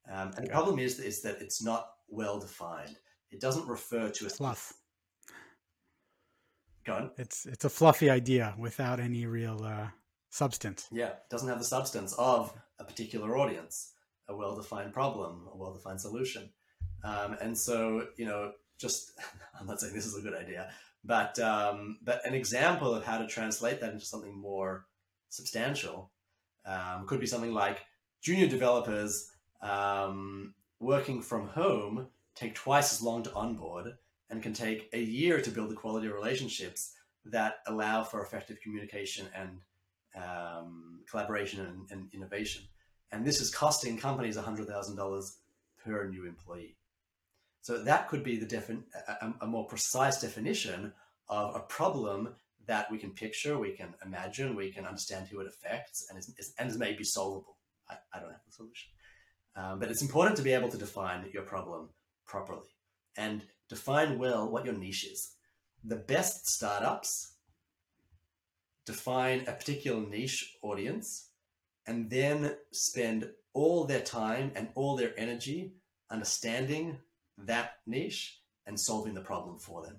Um, 0.09 0.33
and 0.37 0.47
the 0.47 0.51
problem 0.51 0.79
is 0.79 1.01
is 1.01 1.21
that 1.23 1.43
it's 1.43 1.65
not 1.65 1.89
well 2.09 2.39
defined. 2.39 2.97
It 3.35 3.41
doesn't 3.41 3.67
refer 3.67 4.11
to 4.11 4.27
a 4.27 4.29
fluff. 4.29 4.75
Go 6.87 6.95
on. 6.95 7.11
It's 7.19 7.47
it's 7.47 7.65
a 7.65 7.69
fluffy 7.69 8.09
idea 8.09 8.55
without 8.57 9.01
any 9.01 9.27
real 9.27 9.61
uh, 9.65 9.89
substance. 10.31 10.87
Yeah, 10.93 11.09
it 11.09 11.31
doesn't 11.31 11.49
have 11.49 11.59
the 11.59 11.65
substance 11.65 12.15
of 12.17 12.55
a 12.79 12.85
particular 12.85 13.37
audience, 13.37 13.91
a 14.29 14.37
well-defined 14.37 14.93
problem, 14.93 15.49
a 15.53 15.57
well-defined 15.57 16.01
solution. 16.01 16.49
Um, 17.03 17.37
and 17.41 17.59
so, 17.59 18.07
you 18.17 18.25
know, 18.25 18.53
just 18.79 19.19
I'm 19.61 19.67
not 19.67 19.81
saying 19.81 19.95
this 19.95 20.07
is 20.07 20.17
a 20.17 20.23
good 20.23 20.37
idea, 20.37 20.71
but 21.03 21.37
um, 21.41 21.99
but 22.05 22.25
an 22.25 22.35
example 22.35 22.95
of 22.95 23.05
how 23.05 23.19
to 23.19 23.27
translate 23.27 23.81
that 23.81 23.93
into 23.93 24.07
something 24.07 24.39
more 24.39 24.87
substantial 25.29 26.13
um, 26.65 27.05
could 27.09 27.19
be 27.19 27.27
something 27.27 27.53
like 27.53 27.81
junior 28.23 28.47
developers 28.47 29.29
um, 29.61 30.55
working 30.79 31.21
from 31.21 31.49
home 31.49 32.07
take 32.35 32.55
twice 32.55 32.93
as 32.93 33.03
long 33.03 33.23
to 33.23 33.33
onboard 33.35 33.93
and 34.31 34.43
can 34.43 34.53
take 34.53 34.89
a 34.93 35.01
year 35.01 35.41
to 35.41 35.51
build 35.51 35.71
the 35.71 35.75
quality 35.75 36.07
of 36.07 36.15
relationships 36.15 36.93
that 37.25 37.57
allow 37.67 38.03
for 38.03 38.23
effective 38.23 38.61
communication 38.61 39.27
and 39.35 39.61
um, 40.17 41.01
collaboration 41.11 41.61
and, 41.61 41.91
and, 41.91 42.09
innovation. 42.13 42.63
And 43.11 43.25
this 43.25 43.41
is 43.41 43.53
costing 43.53 43.97
companies 43.99 44.37
$100,000 44.37 45.31
per 45.85 46.09
new 46.09 46.27
employee. 46.27 46.77
So 47.63 47.83
that 47.83 48.09
could 48.09 48.23
be 48.23 48.37
the 48.37 48.47
defin- 48.47 48.85
a, 49.09 49.33
a, 49.41 49.47
more 49.47 49.67
precise 49.67 50.21
definition 50.21 50.93
of 51.29 51.57
a 51.57 51.61
problem 51.61 52.35
that 52.67 52.91
we 52.91 52.99
can 52.99 53.11
picture, 53.11 53.59
we 53.59 53.73
can 53.73 53.95
imagine, 54.05 54.55
we 54.55 54.71
can 54.71 54.87
understand 54.87 55.29
who 55.29 55.41
it 55.41 55.47
affects, 55.47 56.07
and 56.09 56.19
is, 56.19 56.33
is 56.39 56.55
and 56.59 56.71
is 56.71 56.79
maybe 56.79 57.05
solvable. 57.05 57.57
I, 57.89 57.97
I, 58.13 58.21
don't 58.21 58.31
have 58.31 58.41
the 58.47 58.53
solution. 58.53 58.91
Um, 59.57 59.79
but 59.79 59.91
it's 59.91 60.03
important 60.03 60.37
to 60.37 60.43
be 60.43 60.53
able 60.53 60.69
to 60.69 60.79
define 60.79 61.29
your 61.33 61.43
problem 61.43 61.89
properly 62.27 62.69
and 63.17 63.43
define 63.69 64.19
well 64.19 64.51
what 64.51 64.65
your 64.65 64.75
niche 64.75 65.05
is. 65.05 65.33
The 65.85 65.97
best 65.97 66.47
startups 66.47 67.35
define 68.87 69.45
a 69.47 69.53
particular 69.53 70.07
niche 70.07 70.57
audience 70.63 71.29
and 71.87 72.11
then 72.11 72.57
spend 72.73 73.31
all 73.53 73.85
their 73.85 74.01
time 74.01 74.53
and 74.55 74.69
all 74.75 74.97
their 74.97 75.19
energy 75.19 75.73
understanding 76.11 76.99
that 77.39 77.79
niche 77.87 78.41
and 78.67 78.79
solving 78.79 79.15
the 79.15 79.21
problem 79.21 79.59
for 79.59 79.83
them. 79.83 79.97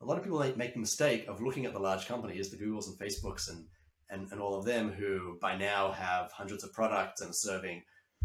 A 0.00 0.04
lot 0.04 0.16
of 0.16 0.24
people 0.24 0.38
make 0.56 0.74
the 0.74 0.80
mistake 0.80 1.26
of 1.26 1.42
looking 1.42 1.66
at 1.66 1.72
the 1.72 1.78
large 1.78 2.06
companies, 2.06 2.50
the 2.50 2.56
Googles 2.56 2.86
and 2.86 2.98
Facebooks 2.98 3.50
and, 3.50 3.64
and, 4.10 4.30
and 4.30 4.40
all 4.40 4.58
of 4.58 4.64
them 4.64 4.92
who 4.92 5.38
by 5.40 5.56
now 5.56 5.90
have 5.90 6.30
hundreds 6.30 6.62
of 6.62 6.72
products 6.72 7.20
and 7.20 7.34
serving 7.34 7.82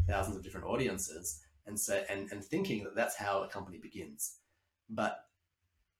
thousands 0.08 0.38
of 0.38 0.44
different 0.44 0.68
audiences 0.68 1.43
and 1.66 1.80
say, 1.80 2.06
and, 2.10 2.32
and 2.32 2.44
thinking 2.44 2.84
that 2.84 2.96
that's 2.96 3.16
how 3.16 3.44
a 3.44 3.48
company 3.48 3.78
begins. 3.78 4.38
But 4.90 5.26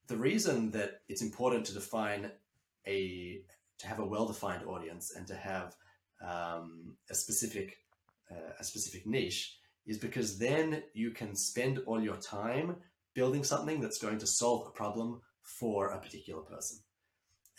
the 0.06 0.16
reason 0.16 0.70
that 0.72 1.00
it's 1.08 1.22
important 1.22 1.64
to 1.66 1.74
define 1.74 2.30
a 2.86 3.40
to 3.78 3.86
have 3.86 3.98
a 3.98 4.06
well-defined 4.06 4.64
audience 4.64 5.14
and 5.16 5.26
to 5.26 5.34
have 5.34 5.74
um, 6.22 6.96
a 7.10 7.14
specific 7.14 7.78
uh, 8.30 8.52
a 8.58 8.64
specific 8.64 9.06
niche 9.06 9.58
is 9.86 9.98
because 9.98 10.38
then 10.38 10.82
you 10.94 11.10
can 11.10 11.34
spend 11.34 11.80
all 11.86 12.00
your 12.00 12.16
time 12.16 12.76
building 13.14 13.44
something 13.44 13.80
that's 13.80 13.98
going 13.98 14.18
to 14.18 14.26
solve 14.26 14.66
a 14.66 14.70
problem 14.70 15.20
for 15.42 15.88
a 15.88 16.00
particular 16.00 16.42
person. 16.42 16.78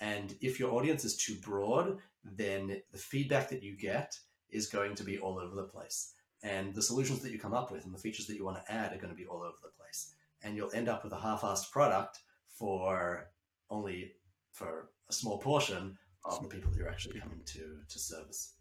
And 0.01 0.35
if 0.41 0.59
your 0.59 0.73
audience 0.73 1.05
is 1.05 1.15
too 1.15 1.35
broad, 1.41 1.97
then 2.23 2.81
the 2.91 2.97
feedback 2.97 3.49
that 3.49 3.63
you 3.63 3.77
get 3.77 4.17
is 4.49 4.67
going 4.67 4.95
to 4.95 5.03
be 5.03 5.17
all 5.17 5.39
over 5.39 5.55
the 5.55 5.63
place. 5.63 6.13
And 6.45 6.75
the 6.75 6.81
solutions 6.81 7.21
that 7.21 7.31
you 7.31 7.39
come 7.39 7.55
up 7.55 7.71
with 7.71 7.85
and 7.85 7.93
the 7.93 7.97
features 7.97 8.27
that 8.27 8.35
you 8.35 8.45
want 8.45 8.63
to 8.63 8.71
add 8.71 8.93
are 8.93 8.97
going 8.97 9.09
to 9.09 9.15
be 9.15 9.25
all 9.25 9.41
over 9.41 9.57
the 9.63 9.69
place. 9.79 10.13
And 10.43 10.55
you'll 10.55 10.73
end 10.75 10.87
up 10.87 11.03
with 11.03 11.11
a 11.11 11.17
half-assed 11.17 11.71
product 11.71 12.19
for 12.47 13.31
only 13.71 14.11
for 14.51 14.89
a 15.09 15.13
small 15.13 15.39
portion 15.39 15.97
of 16.23 16.43
the 16.43 16.47
people 16.47 16.69
that 16.69 16.77
you're 16.77 16.89
actually 16.89 17.19
coming 17.19 17.41
to 17.45 17.79
to 17.89 17.99
service. 17.99 18.53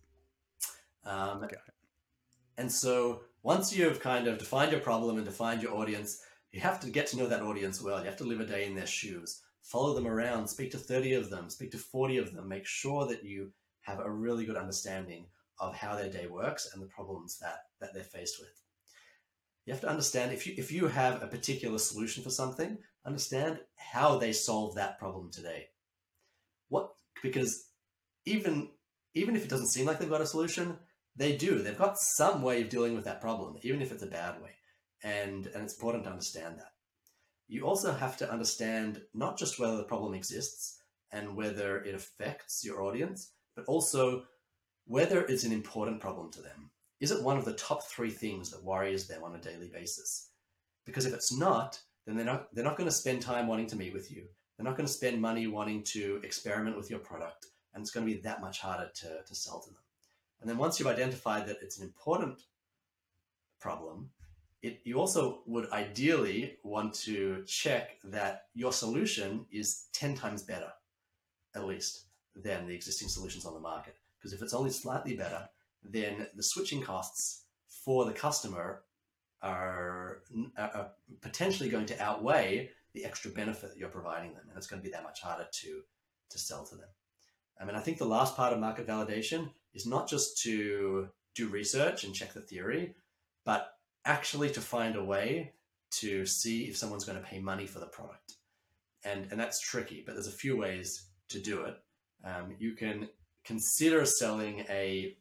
Um, 1.04 1.46
and 2.56 2.72
so 2.72 3.20
once 3.42 3.76
you've 3.76 4.00
kind 4.00 4.26
of 4.28 4.38
defined 4.38 4.72
your 4.72 4.80
problem 4.80 5.16
and 5.16 5.26
defined 5.26 5.62
your 5.62 5.74
audience, 5.74 6.22
you 6.52 6.60
have 6.60 6.80
to 6.80 6.88
get 6.88 7.06
to 7.08 7.18
know 7.18 7.26
that 7.26 7.42
audience 7.42 7.82
well. 7.82 7.98
You 7.98 8.06
have 8.06 8.16
to 8.16 8.24
live 8.24 8.40
a 8.40 8.46
day 8.46 8.66
in 8.66 8.74
their 8.74 8.86
shoes, 8.86 9.42
follow 9.62 9.92
them 9.92 10.06
around, 10.06 10.48
speak 10.48 10.70
to 10.70 10.78
30 10.78 11.14
of 11.14 11.28
them, 11.28 11.50
speak 11.50 11.70
to 11.72 11.78
40 11.78 12.16
of 12.16 12.32
them, 12.32 12.48
make 12.48 12.66
sure 12.66 13.06
that 13.06 13.24
you 13.24 13.52
have 13.82 14.00
a 14.00 14.10
really 14.10 14.46
good 14.46 14.56
understanding 14.56 15.26
of 15.58 15.74
how 15.74 15.96
their 15.96 16.10
day 16.10 16.26
works 16.26 16.70
and 16.72 16.82
the 16.82 16.86
problems 16.86 17.38
that, 17.38 17.58
that 17.80 17.94
they're 17.94 18.02
faced 18.02 18.40
with. 18.40 18.60
You 19.66 19.72
have 19.72 19.80
to 19.82 19.88
understand 19.88 20.32
if 20.32 20.46
you 20.46 20.54
if 20.58 20.70
you 20.70 20.88
have 20.88 21.22
a 21.22 21.26
particular 21.26 21.78
solution 21.78 22.22
for 22.22 22.30
something, 22.30 22.78
understand 23.06 23.60
how 23.76 24.18
they 24.18 24.32
solve 24.32 24.74
that 24.74 24.98
problem 24.98 25.30
today. 25.30 25.68
What 26.68 26.90
because 27.22 27.70
even 28.26 28.68
even 29.14 29.36
if 29.36 29.44
it 29.44 29.48
doesn't 29.48 29.68
seem 29.68 29.86
like 29.86 29.98
they've 29.98 30.10
got 30.10 30.20
a 30.20 30.26
solution, 30.26 30.76
they 31.16 31.36
do. 31.36 31.60
They've 31.60 31.78
got 31.78 31.98
some 31.98 32.42
way 32.42 32.60
of 32.60 32.68
dealing 32.68 32.94
with 32.94 33.04
that 33.04 33.20
problem, 33.20 33.56
even 33.62 33.80
if 33.80 33.92
it's 33.92 34.02
a 34.02 34.06
bad 34.06 34.42
way. 34.42 34.50
And 35.02 35.46
and 35.46 35.64
it's 35.64 35.74
important 35.74 36.04
to 36.04 36.10
understand 36.10 36.58
that. 36.58 36.72
You 37.48 37.66
also 37.66 37.92
have 37.92 38.16
to 38.18 38.30
understand 38.30 39.02
not 39.14 39.38
just 39.38 39.58
whether 39.58 39.76
the 39.76 39.84
problem 39.84 40.14
exists 40.14 40.78
and 41.10 41.36
whether 41.36 41.82
it 41.82 41.94
affects 41.94 42.64
your 42.64 42.82
audience, 42.82 43.32
but 43.54 43.66
also 43.66 44.24
whether 44.86 45.24
it's 45.24 45.44
an 45.44 45.52
important 45.52 46.00
problem 46.00 46.30
to 46.32 46.42
them. 46.42 46.70
Is 47.00 47.10
it 47.10 47.22
one 47.22 47.36
of 47.36 47.44
the 47.44 47.54
top 47.54 47.84
three 47.84 48.10
things 48.10 48.50
that 48.50 48.64
worries 48.64 49.06
them 49.06 49.22
on 49.22 49.34
a 49.34 49.40
daily 49.40 49.68
basis? 49.68 50.30
Because 50.86 51.06
if 51.06 51.14
it's 51.14 51.36
not, 51.36 51.80
then 52.06 52.16
they're 52.16 52.24
not 52.24 52.54
they're 52.54 52.64
not 52.64 52.76
going 52.76 52.88
to 52.88 52.94
spend 52.94 53.22
time 53.22 53.46
wanting 53.46 53.66
to 53.68 53.76
meet 53.76 53.92
with 53.92 54.10
you. 54.10 54.24
They're 54.56 54.64
not 54.64 54.76
going 54.76 54.86
to 54.86 54.92
spend 54.92 55.20
money 55.20 55.46
wanting 55.46 55.82
to 55.84 56.20
experiment 56.22 56.76
with 56.76 56.90
your 56.90 57.00
product, 57.00 57.46
and 57.72 57.82
it's 57.82 57.90
going 57.90 58.06
to 58.06 58.12
be 58.12 58.20
that 58.20 58.40
much 58.40 58.60
harder 58.60 58.90
to, 58.94 59.22
to 59.26 59.34
sell 59.34 59.60
to 59.60 59.70
them. 59.70 59.82
And 60.40 60.48
then 60.48 60.58
once 60.58 60.78
you've 60.78 60.88
identified 60.88 61.46
that 61.46 61.58
it's 61.62 61.78
an 61.78 61.84
important 61.84 62.42
problem, 63.60 64.10
it, 64.62 64.80
you 64.84 65.00
also 65.00 65.42
would 65.46 65.70
ideally 65.72 66.58
want 66.62 66.94
to 66.94 67.42
check 67.46 67.98
that 68.04 68.42
your 68.54 68.72
solution 68.72 69.46
is 69.50 69.86
10 69.94 70.14
times 70.14 70.42
better, 70.42 70.70
at 71.54 71.64
least, 71.64 72.04
than 72.36 72.66
the 72.66 72.74
existing 72.74 73.08
solutions 73.08 73.44
on 73.44 73.54
the 73.54 73.60
market. 73.60 73.96
Because 74.24 74.32
if 74.32 74.40
it's 74.40 74.54
only 74.54 74.70
slightly 74.70 75.14
better, 75.14 75.46
then 75.82 76.26
the 76.34 76.42
switching 76.42 76.80
costs 76.80 77.42
for 77.68 78.06
the 78.06 78.12
customer 78.12 78.84
are, 79.42 80.22
are 80.56 80.92
potentially 81.20 81.68
going 81.68 81.84
to 81.84 82.02
outweigh 82.02 82.70
the 82.94 83.04
extra 83.04 83.30
benefit 83.30 83.68
that 83.68 83.78
you're 83.78 83.90
providing 83.90 84.32
them, 84.32 84.44
and 84.48 84.56
it's 84.56 84.66
going 84.66 84.80
to 84.80 84.88
be 84.88 84.90
that 84.92 85.02
much 85.02 85.20
harder 85.20 85.46
to 85.52 85.82
to 86.30 86.38
sell 86.38 86.64
to 86.64 86.74
them. 86.74 86.88
I 87.60 87.66
mean, 87.66 87.76
I 87.76 87.80
think 87.80 87.98
the 87.98 88.06
last 88.06 88.34
part 88.34 88.54
of 88.54 88.60
market 88.60 88.86
validation 88.86 89.50
is 89.74 89.86
not 89.86 90.08
just 90.08 90.40
to 90.44 91.10
do 91.34 91.48
research 91.48 92.04
and 92.04 92.14
check 92.14 92.32
the 92.32 92.40
theory, 92.40 92.94
but 93.44 93.74
actually 94.06 94.48
to 94.52 94.60
find 94.62 94.96
a 94.96 95.04
way 95.04 95.52
to 95.98 96.24
see 96.24 96.64
if 96.64 96.78
someone's 96.78 97.04
going 97.04 97.18
to 97.18 97.28
pay 97.28 97.40
money 97.40 97.66
for 97.66 97.78
the 97.78 97.86
product. 97.86 98.36
And, 99.04 99.28
and 99.30 99.38
that's 99.38 99.60
tricky, 99.60 100.02
but 100.04 100.14
there's 100.14 100.28
a 100.28 100.32
few 100.32 100.56
ways 100.56 101.08
to 101.28 101.38
do 101.38 101.64
it. 101.64 101.76
Um, 102.24 102.56
you 102.58 102.72
can 102.72 103.10
consider 103.44 104.04
selling 104.04 104.60
a 104.68 105.16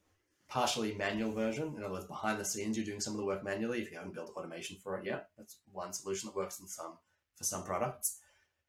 partially 0.48 0.94
manual 0.94 1.32
version. 1.32 1.74
In 1.76 1.84
other 1.84 1.94
words, 1.94 2.06
behind 2.06 2.40
the 2.40 2.46
scenes, 2.46 2.78
you're 2.78 2.86
doing 2.86 3.00
some 3.00 3.14
of 3.14 3.18
the 3.18 3.26
work 3.26 3.44
manually 3.44 3.82
if 3.82 3.92
you 3.92 3.98
haven't 3.98 4.14
built 4.14 4.34
automation 4.36 4.78
for 4.84 4.98
it 4.98 5.06
yet. 5.06 5.30
That's 5.38 5.60
one 5.72 5.94
solution 5.94 6.28
that 6.28 6.36
works 6.36 6.60
in 6.60 6.68
some 6.68 6.98
for 7.36 7.44
some 7.44 7.64
products. 7.64 8.20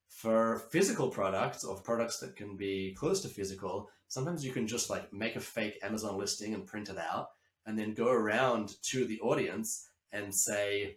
For 0.09 0.61
physical 0.71 1.09
products 1.09 1.65
or 1.65 1.77
products 1.81 2.19
that 2.21 2.37
can 2.37 2.57
be 2.57 2.95
close 2.97 3.21
to 3.23 3.29
physical, 3.29 3.91
sometimes 4.09 4.45
you 4.45 4.53
can 4.53 4.67
just 4.67 4.89
like 4.89 5.13
make 5.13 5.37
a 5.37 5.41
fake 5.41 5.79
Amazon 5.83 6.17
listing 6.17 6.55
and 6.55 6.67
print 6.67 6.89
it 6.89 6.99
out 6.99 7.31
and 7.67 7.79
then 7.79 7.95
go 7.95 8.09
around 8.09 8.77
to 8.91 9.05
the 9.05 9.21
audience 9.21 9.89
and 10.13 10.35
say, 10.35 10.97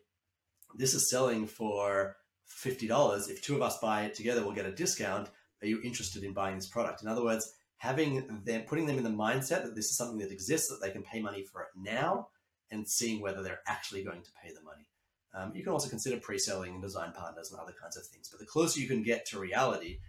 this 0.76 0.94
is 0.94 1.10
selling 1.10 1.48
for 1.48 2.18
$50. 2.64 3.30
If 3.30 3.42
two 3.42 3.56
of 3.56 3.62
us 3.62 3.80
buy 3.80 4.04
it 4.04 4.14
together, 4.14 4.44
we'll 4.44 4.52
get 4.52 4.66
a 4.66 4.72
discount. 4.72 5.30
Are 5.62 5.68
you 5.68 5.82
interested 5.84 6.24
in 6.24 6.34
buying 6.34 6.56
this 6.56 6.68
product? 6.68 7.02
In 7.02 7.08
other 7.08 7.24
words, 7.24 7.52
having 7.78 8.42
them, 8.44 8.64
putting 8.64 8.86
them 8.86 8.98
in 8.98 9.04
the 9.04 9.10
mindset 9.10 9.64
that 9.64 9.76
this 9.76 9.86
is 9.86 9.98
something 9.98 10.18
that 10.20 10.32
exists, 10.32 10.70
that 10.70 10.80
they 10.82 10.92
can 10.92 11.04
pay 11.04 11.22
money 11.22 11.44
for 11.44 11.62
it 11.62 11.68
now 11.76 12.28
and 12.72 12.88
seeing 12.88 13.22
whether 13.22 13.44
they're 13.44 13.62
actually 13.68 14.04
going 14.04 14.22
to 14.22 14.32
pay 14.44 14.50
the 14.54 14.64
money. 14.64 14.88
Um, 15.34 15.52
you 15.56 15.64
can 15.64 15.72
also 15.72 15.90
consider 15.90 16.18
pre-selling 16.18 16.74
and 16.74 16.82
design 16.82 17.12
partners 17.12 17.52
and 17.52 17.60
other 17.60 17.74
kinds 17.80 17.96
of 17.96 18.06
things. 18.06 18.30
But 18.30 18.40
the 18.40 18.46
closer 18.46 18.80
you 18.80 18.88
can 18.88 19.04
get 19.04 19.26
to 19.28 19.40
reality, 19.40 20.00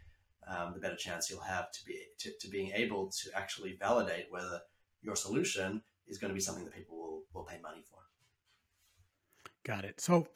um, 0.46 0.72
the 0.72 0.80
better 0.80 0.96
chance 0.96 1.28
you'll 1.28 1.40
have 1.40 1.70
to 1.72 1.84
be 1.84 2.00
to, 2.20 2.30
to 2.40 2.48
being 2.48 2.72
able 2.74 3.10
to 3.22 3.30
actually 3.36 3.76
validate 3.78 4.26
whether 4.30 4.60
your 5.02 5.16
solution 5.16 5.82
is 6.06 6.18
going 6.18 6.30
to 6.30 6.34
be 6.34 6.40
something 6.40 6.64
that 6.64 6.74
people 6.74 6.96
will, 6.96 7.22
will 7.34 7.44
pay 7.44 7.60
money 7.60 7.82
for. 7.90 7.98
Got 9.64 9.84
it. 9.84 10.00
So 10.00 10.26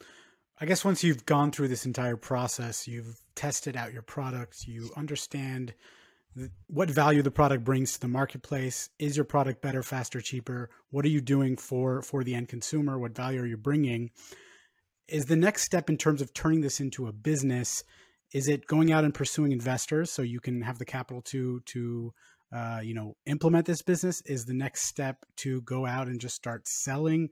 I 0.59 0.65
guess 0.65 0.85
once 0.85 1.03
you've 1.03 1.25
gone 1.25 1.51
through 1.51 1.69
this 1.69 1.85
entire 1.85 2.17
process, 2.17 2.87
you've 2.87 3.19
tested 3.35 3.75
out 3.75 3.93
your 3.93 4.03
product, 4.03 4.67
you 4.67 4.91
understand 4.95 5.73
what 6.67 6.89
value 6.89 7.21
the 7.21 7.31
product 7.31 7.63
brings 7.63 7.93
to 7.93 7.99
the 7.99 8.07
marketplace. 8.07 8.89
Is 8.99 9.15
your 9.15 9.25
product 9.25 9.61
better, 9.61 9.83
faster, 9.83 10.21
cheaper? 10.21 10.69
What 10.89 11.05
are 11.05 11.09
you 11.09 11.21
doing 11.21 11.57
for 11.57 12.01
for 12.01 12.23
the 12.23 12.35
end 12.35 12.49
consumer? 12.49 12.97
What 12.97 13.15
value 13.15 13.41
are 13.41 13.45
you 13.45 13.57
bringing? 13.57 14.11
Is 15.07 15.25
the 15.25 15.35
next 15.35 15.63
step 15.63 15.89
in 15.89 15.97
terms 15.97 16.21
of 16.21 16.33
turning 16.33 16.61
this 16.61 16.79
into 16.79 17.07
a 17.07 17.11
business? 17.11 17.83
Is 18.33 18.47
it 18.47 18.67
going 18.67 18.91
out 18.91 19.03
and 19.03 19.13
pursuing 19.13 19.51
investors 19.51 20.11
so 20.11 20.21
you 20.21 20.39
can 20.39 20.61
have 20.61 20.79
the 20.79 20.85
capital 20.85 21.21
to 21.23 21.59
to 21.67 22.13
uh, 22.51 22.79
you 22.83 22.93
know 22.93 23.15
implement 23.25 23.65
this 23.65 23.81
business? 23.81 24.21
Is 24.21 24.45
the 24.45 24.53
next 24.53 24.83
step 24.83 25.25
to 25.37 25.61
go 25.61 25.85
out 25.85 26.07
and 26.07 26.19
just 26.19 26.35
start 26.35 26.67
selling? 26.67 27.29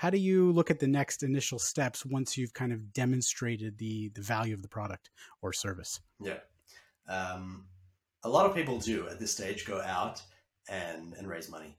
how 0.00 0.08
do 0.08 0.16
you 0.16 0.50
look 0.52 0.70
at 0.70 0.78
the 0.78 0.86
next 0.86 1.22
initial 1.22 1.58
steps 1.58 2.06
once 2.06 2.38
you've 2.38 2.54
kind 2.54 2.72
of 2.72 2.90
demonstrated 2.94 3.76
the 3.76 4.08
the 4.14 4.22
value 4.22 4.54
of 4.54 4.62
the 4.62 4.68
product 4.68 5.10
or 5.42 5.52
service 5.52 6.00
yeah 6.22 6.38
um, 7.06 7.66
a 8.24 8.28
lot 8.28 8.46
of 8.46 8.54
people 8.54 8.78
do 8.78 9.08
at 9.08 9.18
this 9.18 9.32
stage 9.32 9.66
go 9.66 9.80
out 9.80 10.22
and 10.68 11.14
and 11.14 11.28
raise 11.28 11.50
money 11.50 11.76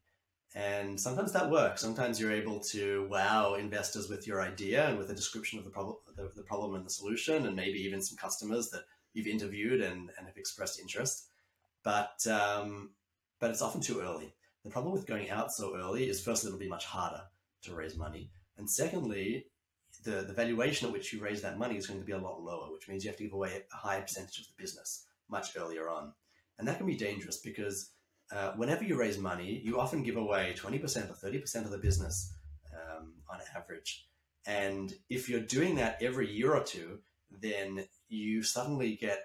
and 0.56 1.00
sometimes 1.00 1.32
that 1.32 1.50
works 1.50 1.82
sometimes 1.82 2.20
you're 2.20 2.32
able 2.32 2.60
to 2.60 3.08
wow 3.10 3.56
investors 3.56 4.10
with 4.10 4.28
your 4.28 4.42
idea 4.42 4.88
and 4.88 4.98
with 4.98 5.10
a 5.10 5.16
description 5.16 5.60
of 5.60 5.66
the 5.66 5.72
problem 5.72 5.96
the, 6.16 6.32
the 6.36 6.44
problem 6.44 6.76
and 6.76 6.86
the 6.86 6.90
solution 6.90 7.46
and 7.46 7.56
maybe 7.56 7.80
even 7.80 8.02
some 8.02 8.18
customers 8.18 8.70
that 8.70 8.84
you've 9.14 9.28
interviewed 9.28 9.82
and, 9.82 10.10
and 10.18 10.28
have 10.28 10.38
expressed 10.38 10.80
interest 10.80 11.28
but 11.84 12.26
um, 12.28 12.92
but 13.40 13.50
it's 13.50 13.62
often 13.62 13.82
too 13.82 14.02
early 14.02 14.34
the 14.64 14.70
problem 14.70 14.94
with 14.94 15.08
going 15.08 15.30
out 15.30 15.52
so 15.52 15.76
early 15.76 16.08
is 16.10 16.22
firstly 16.22 16.50
it'll 16.50 16.60
be 16.60 16.68
much 16.68 16.86
harder 16.86 17.24
to 17.64 17.76
raise 17.76 17.98
money. 17.98 18.30
And 18.58 18.70
secondly, 18.70 19.48
the, 20.04 20.22
the 20.22 20.34
valuation 20.34 20.88
at 20.88 20.94
which 20.94 21.12
you 21.12 21.20
raise 21.20 21.42
that 21.42 21.58
money 21.58 21.78
is 21.78 21.88
going 21.88 22.00
to 22.00 22.06
be 22.06 22.12
a 22.12 22.18
lot 22.18 22.42
lower, 22.42 22.72
which 22.72 22.88
means 22.88 23.04
you 23.04 23.10
have 23.10 23.18
to 23.18 23.24
give 23.24 23.34
away 23.34 23.64
a 23.72 23.76
higher 23.76 24.02
percentage 24.02 24.40
of 24.40 24.48
the 24.48 24.62
business 24.62 25.06
much 25.30 25.58
earlier 25.58 25.90
on. 25.90 26.14
And 26.62 26.68
that 26.68 26.78
can 26.78 26.86
be 26.86 26.96
dangerous 26.96 27.38
because 27.38 27.90
uh, 28.32 28.52
whenever 28.52 28.84
you 28.84 28.96
raise 28.96 29.18
money, 29.18 29.60
you 29.66 29.80
often 29.80 30.04
give 30.04 30.16
away 30.16 30.54
20% 30.56 30.76
or 31.10 31.30
30% 31.30 31.66
of 31.66 31.72
the 31.72 31.80
business 31.80 32.36
um, 32.72 33.14
on 33.28 33.40
average. 33.56 34.06
And 34.46 34.94
if 35.10 35.28
you're 35.28 35.40
doing 35.40 35.74
that 35.78 35.98
every 36.04 36.32
year 36.32 36.54
or 36.54 36.64
two, 36.64 37.00
then 37.42 37.86
you 38.10 38.44
suddenly 38.44 38.96
get 38.96 39.24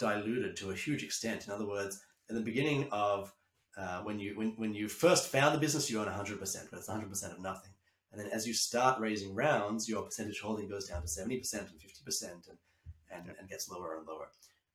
diluted 0.00 0.56
to 0.56 0.72
a 0.72 0.74
huge 0.74 1.04
extent. 1.04 1.46
In 1.46 1.52
other 1.52 1.68
words, 1.68 2.02
in 2.28 2.34
the 2.34 2.42
beginning 2.42 2.88
of 2.90 3.32
uh, 3.78 4.00
when 4.00 4.18
you 4.18 4.36
when, 4.36 4.54
when 4.56 4.74
you 4.74 4.88
first 4.88 5.28
found 5.28 5.54
the 5.54 5.60
business, 5.60 5.88
you 5.88 6.00
own 6.00 6.08
100%, 6.08 6.40
but 6.68 6.78
it's 6.80 6.88
100% 6.88 7.32
of 7.32 7.40
nothing. 7.40 7.70
And 8.10 8.20
then 8.20 8.26
as 8.32 8.44
you 8.44 8.54
start 8.54 9.00
raising 9.00 9.36
rounds, 9.36 9.88
your 9.88 10.02
percentage 10.02 10.40
holding 10.40 10.68
goes 10.68 10.88
down 10.88 11.02
to 11.02 11.06
70% 11.06 11.20
and 11.22 11.38
50% 11.38 12.22
and, 12.32 12.42
and, 13.08 13.36
and 13.38 13.48
gets 13.48 13.70
lower 13.70 13.96
and 13.98 14.06
lower. 14.08 14.26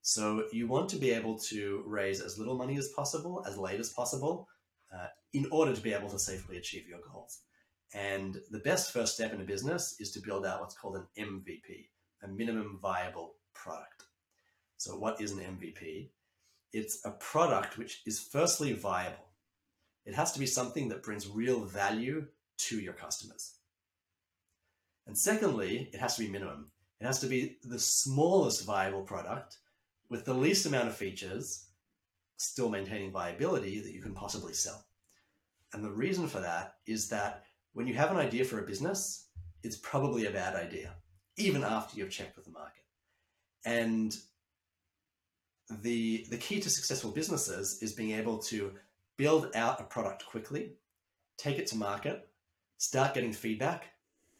So 0.07 0.45
you 0.53 0.67
want 0.67 0.87
to 0.91 0.95
be 0.95 1.11
able 1.11 1.37
to 1.49 1.83
raise 1.85 2.21
as 2.21 2.39
little 2.39 2.55
money 2.55 2.77
as 2.77 2.87
possible, 2.95 3.43
as 3.45 3.57
late 3.57 3.81
as 3.81 3.89
possible, 3.89 4.47
uh, 4.89 5.07
in 5.33 5.47
order 5.51 5.73
to 5.73 5.81
be 5.81 5.91
able 5.91 6.09
to 6.09 6.17
safely 6.17 6.55
achieve 6.55 6.87
your 6.87 7.01
goals. 7.11 7.41
And 7.93 8.37
the 8.49 8.59
best 8.59 8.93
first 8.93 9.15
step 9.15 9.33
in 9.33 9.41
a 9.41 9.43
business 9.43 9.97
is 9.99 10.13
to 10.13 10.21
build 10.21 10.45
out 10.45 10.61
what's 10.61 10.77
called 10.77 10.95
an 10.95 11.07
MVP, 11.19 11.89
a 12.23 12.27
minimum 12.29 12.79
viable 12.81 13.33
product. 13.53 14.05
So 14.77 14.97
what 14.97 15.19
is 15.19 15.33
an 15.33 15.39
MVP? 15.39 16.07
It's 16.71 17.03
a 17.03 17.11
product 17.11 17.77
which 17.77 18.01
is 18.05 18.17
firstly 18.17 18.71
viable. 18.71 19.27
It 20.05 20.15
has 20.15 20.31
to 20.31 20.39
be 20.39 20.45
something 20.45 20.87
that 20.87 21.03
brings 21.03 21.27
real 21.27 21.65
value 21.65 22.27
to 22.59 22.79
your 22.79 22.93
customers. 22.93 23.55
And 25.05 25.17
secondly, 25.17 25.89
it 25.91 25.99
has 25.99 26.15
to 26.15 26.21
be 26.23 26.29
minimum. 26.29 26.71
It 27.01 27.05
has 27.05 27.19
to 27.19 27.27
be 27.27 27.57
the 27.61 27.77
smallest 27.77 28.65
viable 28.65 29.01
product 29.01 29.57
with 30.09 30.25
the 30.25 30.33
least 30.33 30.65
amount 30.65 30.87
of 30.87 30.95
features, 30.95 31.67
still 32.37 32.69
maintaining 32.69 33.11
viability 33.11 33.79
that 33.79 33.93
you 33.93 34.01
can 34.01 34.13
possibly 34.13 34.53
sell. 34.53 34.85
And 35.73 35.83
the 35.83 35.91
reason 35.91 36.27
for 36.27 36.39
that 36.39 36.75
is 36.85 37.09
that 37.09 37.43
when 37.73 37.87
you 37.87 37.93
have 37.95 38.11
an 38.11 38.17
idea 38.17 38.45
for 38.45 38.59
a 38.59 38.65
business, 38.65 39.27
it's 39.63 39.77
probably 39.77 40.25
a 40.25 40.31
bad 40.31 40.55
idea, 40.55 40.95
even 41.35 41.63
after 41.63 41.97
you've 41.97 42.09
checked 42.09 42.35
with 42.35 42.45
the 42.45 42.51
market. 42.51 42.83
And 43.65 44.15
the 45.81 46.25
the 46.29 46.37
key 46.37 46.61
to 46.61 46.69
successful 46.69 47.11
businesses 47.11 47.79
is 47.81 47.91
being 47.91 48.11
able 48.11 48.37
to 48.37 48.71
build 49.17 49.51
out 49.55 49.81
a 49.81 49.83
product 49.83 50.25
quickly, 50.25 50.73
take 51.37 51.57
it 51.57 51.67
to 51.67 51.75
market, 51.75 52.29
start 52.77 53.13
getting 53.13 53.33
feedback, 53.33 53.87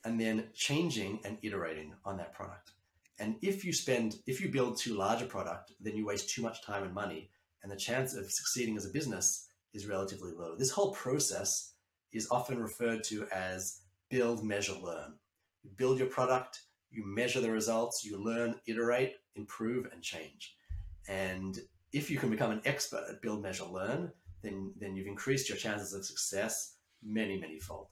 and 0.06 0.20
then 0.20 0.46
changing 0.54 1.20
and 1.26 1.38
iterating 1.42 1.94
on 2.06 2.16
that 2.18 2.34
product. 2.34 2.72
And 3.20 3.36
if 3.42 3.66
you 3.66 3.74
spend, 3.74 4.18
if 4.28 4.40
you 4.40 4.50
build 4.50 4.78
too 4.78 4.96
large 4.96 5.22
a 5.22 5.26
product, 5.26 5.74
then 5.80 5.96
you 5.96 6.06
waste 6.06 6.30
too 6.30 6.42
much 6.42 6.64
time 6.64 6.84
and 6.84 6.94
money, 6.94 7.30
and 7.64 7.72
the 7.72 7.76
chance 7.76 8.14
of 8.14 8.32
succeeding 8.32 8.78
as 8.78 8.86
a 8.86 8.90
business 8.90 9.48
is 9.74 9.88
relatively 9.88 10.32
low. 10.32 10.56
This 10.56 10.72
whole 10.72 10.92
process 10.92 11.74
is 12.14 12.28
often 12.32 12.60
referred 12.60 13.04
to 13.06 13.28
as 13.34 13.82
build, 14.10 14.44
measure, 14.44 14.74
learn. 14.74 15.14
You 15.64 15.72
build 15.76 16.00
your 16.00 16.08
product, 16.08 16.62
you 16.90 17.06
measure 17.06 17.42
the 17.42 17.52
results, 17.52 18.06
you 18.06 18.18
learn, 18.18 18.56
iterate, 18.68 19.16
improve, 19.36 19.88
and 19.92 20.02
change. 20.02 20.56
And 21.08 21.60
if 21.92 22.10
you 22.10 22.18
can 22.18 22.30
become 22.30 22.52
an 22.52 22.62
expert 22.66 23.06
at 23.10 23.22
build, 23.22 23.42
measure, 23.42 23.66
learn, 23.66 24.12
then 24.42 24.74
then 24.80 24.96
you've 24.96 25.08
increased 25.08 25.50
your 25.50 25.58
chances 25.58 25.94
of 25.94 26.06
success 26.06 26.76
many, 27.04 27.38
many 27.40 27.60
fold. 27.60 27.88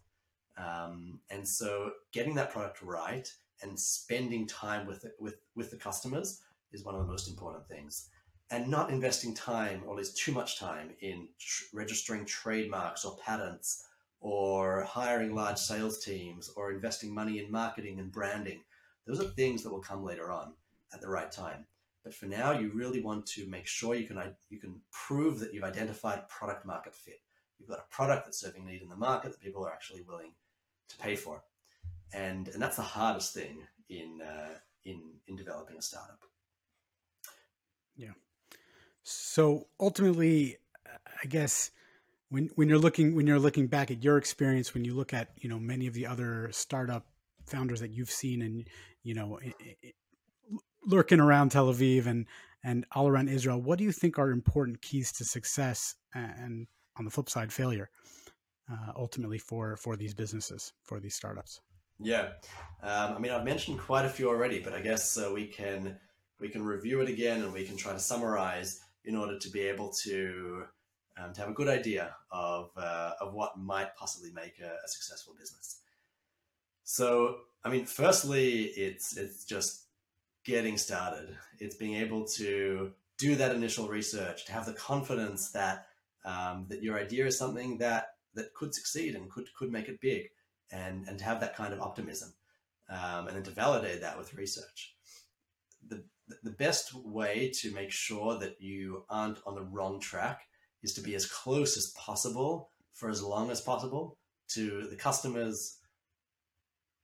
Um, 0.58 1.20
and 1.30 1.48
so 1.48 1.92
getting 2.14 2.36
that 2.36 2.52
product 2.52 2.82
right 2.82 3.30
and 3.62 3.80
spending 3.80 4.48
time 4.48 4.86
with 4.86 5.06
it, 5.06 5.14
with 5.20 5.36
with 5.56 5.72
the 5.72 5.78
customers 5.78 6.42
is 6.72 6.84
one 6.84 6.96
of 6.96 7.02
the 7.02 7.12
most 7.12 7.30
important 7.30 7.68
things. 7.68 8.10
And 8.52 8.68
not 8.68 8.92
investing 8.92 9.34
time, 9.34 9.82
or 9.86 9.94
at 9.94 9.98
least 9.98 10.18
too 10.18 10.32
much 10.32 10.60
time, 10.60 10.92
in 11.02 11.28
tr- 11.40 11.64
registering 11.74 12.26
trademarks 12.26 13.04
or 13.04 13.18
patents, 13.18 13.88
or 14.20 14.84
hiring 14.84 15.34
large 15.34 15.58
sales 15.58 16.04
teams, 16.04 16.50
or 16.56 16.72
investing 16.72 17.14
money 17.14 17.40
in 17.40 17.52
marketing 17.52 18.00
and 18.00 18.12
branding. 18.12 18.62
Those 19.08 19.20
are 19.20 19.30
things 19.30 19.64
that 19.64 19.72
will 19.72 19.80
come 19.80 20.04
later 20.04 20.32
on 20.32 20.54
at 20.94 21.02
the 21.02 21.10
right 21.10 21.32
time. 21.32 21.66
But 22.04 22.14
for 22.14 22.28
now, 22.28 22.52
you 22.52 22.72
really 22.72 23.02
want 23.02 23.26
to 23.28 23.48
make 23.48 23.66
sure 23.66 23.96
you 23.96 24.06
can 24.06 24.20
you 24.50 24.60
can 24.60 24.80
prove 24.92 25.40
that 25.40 25.54
you've 25.54 25.64
identified 25.64 26.30
product 26.30 26.66
market 26.66 26.94
fit. 26.94 27.22
You've 27.58 27.70
got 27.70 27.80
a 27.80 27.96
product 27.96 28.26
that's 28.26 28.40
serving 28.40 28.66
need 28.66 28.84
in 28.84 28.90
the 28.90 28.96
market 28.96 29.32
that 29.32 29.42
people 29.42 29.66
are 29.66 29.72
actually 29.72 30.02
willing 30.02 30.34
to 30.90 30.98
pay 30.98 31.16
for, 31.16 31.44
and 32.14 32.48
and 32.48 32.62
that's 32.62 32.78
the 32.78 32.84
hardest 32.84 33.34
thing 33.34 33.60
in 33.90 34.20
uh, 34.22 34.56
in 34.84 35.02
in 35.28 35.36
developing 35.36 35.78
a 35.78 35.82
startup. 35.82 36.20
Yeah. 37.96 38.14
So 39.04 39.68
ultimately, 39.80 40.58
I 41.24 41.28
guess 41.28 41.72
when 42.30 42.50
when 42.56 42.70
you're 42.70 42.80
looking 42.80 43.16
when 43.16 43.28
you're 43.28 43.40
looking 43.40 43.68
back 43.68 43.92
at 43.92 44.04
your 44.04 44.18
experience, 44.18 44.74
when 44.74 44.86
you 44.86 44.94
look 44.94 45.14
at 45.14 45.30
you 45.38 45.50
know 45.50 45.60
many 45.60 45.88
of 45.88 45.94
the 45.94 46.06
other 46.06 46.50
startup 46.52 47.06
founders 47.46 47.80
that 47.80 47.92
you've 47.92 48.12
seen, 48.12 48.42
and 48.42 48.68
you 49.04 49.14
know 49.14 49.40
lurking 50.86 51.20
around 51.20 51.50
Tel 51.50 51.74
Aviv 51.74 52.06
and 52.06 52.26
and 52.64 52.86
all 52.94 53.08
around 53.08 53.30
Israel, 53.30 53.62
what 53.62 53.78
do 53.78 53.84
you 53.84 53.92
think 53.92 54.18
are 54.18 54.32
important 54.32 54.82
keys 54.82 55.12
to 55.14 55.24
success 55.24 55.96
and 56.14 56.68
on 56.98 57.06
the 57.06 57.12
flip 57.12 57.30
side, 57.30 57.52
failure 57.54 57.90
uh, 58.72 58.94
ultimately 58.96 59.38
for 59.38 59.78
for 59.78 59.96
these 59.96 60.14
businesses, 60.14 60.74
for 60.84 61.00
these 61.00 61.16
startups? 61.16 61.62
Yeah, 62.00 62.30
um, 62.84 63.16
I 63.16 63.20
mean, 63.20 63.32
I've 63.32 63.46
mentioned 63.46 63.80
quite 63.80 64.06
a 64.06 64.10
few 64.10 64.28
already, 64.28 64.60
but 64.60 64.74
I 64.74 64.82
guess 64.82 65.18
uh, 65.18 65.32
we 65.34 65.48
can 65.48 65.98
we 66.40 66.50
can 66.50 66.64
review 66.64 67.02
it 67.02 67.10
again 67.10 67.42
and 67.42 67.54
we 67.54 67.66
can 67.66 67.78
try 67.78 67.94
to 67.94 68.00
summarize 68.00 68.82
in 69.06 69.16
order 69.16 69.40
to 69.40 69.50
be 69.50 69.62
able 69.62 69.92
to 70.04 70.66
um, 71.18 71.34
to 71.34 71.40
have 71.40 71.50
a 71.50 71.54
good 71.54 71.70
idea 71.70 72.16
of 72.32 72.72
uh, 72.78 73.12
of 73.22 73.34
what 73.34 73.58
might 73.58 73.96
possibly 73.96 74.32
make 74.32 74.60
a, 74.60 74.72
a 74.84 74.88
successful 74.88 75.34
business. 75.40 75.80
So, 76.84 77.38
I 77.64 77.70
mean, 77.70 77.86
firstly, 77.86 78.64
it's 78.66 79.18
it's 79.18 79.46
just 79.46 79.86
getting 80.44 80.78
started. 80.78 81.36
It's 81.60 81.76
being 81.76 81.96
able 81.96 82.26
to 82.26 82.92
do 83.18 83.36
that 83.36 83.56
initial 83.56 83.88
research, 83.88 84.46
to 84.46 84.52
have 84.52 84.66
the 84.66 84.74
confidence 84.74 85.52
that 85.52 85.88
um, 86.26 86.66
that 86.70 86.84
your 86.84 87.00
idea 87.00 87.26
is 87.26 87.38
something 87.38 87.78
that 87.78 88.10
that 88.34 88.54
could 88.54 88.76
succeed 88.76 89.16
and 89.16 89.30
could 89.32 89.48
could 89.58 89.72
make 89.72 89.88
it 89.88 90.02
big, 90.02 90.30
and 90.76 91.08
and 91.08 91.18
to 91.20 91.26
have 91.26 91.40
that 91.40 91.56
kind 91.56 91.74
of 91.74 91.82
optimism, 91.82 92.34
um, 92.90 93.28
and 93.28 93.36
then 93.36 93.44
to 93.44 93.52
validate 93.52 94.02
that 94.02 94.18
with 94.18 94.34
research. 94.36 94.96
The 95.88 96.04
the 96.44 96.52
best 96.52 96.94
way 96.94 97.52
to 97.62 97.72
make 97.72 97.92
sure 97.92 98.38
that 98.40 98.62
you 98.62 99.06
aren't 99.10 99.40
on 99.46 99.56
the 99.56 99.64
wrong 99.64 100.00
track 100.00 100.42
is 100.84 100.94
to 100.94 101.02
be 101.02 101.16
as 101.16 101.26
close 101.26 101.78
as 101.78 101.88
possible 101.92 102.70
for 102.94 103.10
as 103.10 103.22
long 103.22 103.52
as 103.52 103.62
possible 103.62 104.18
to 104.48 104.88
the 104.90 104.96
customers 104.96 105.78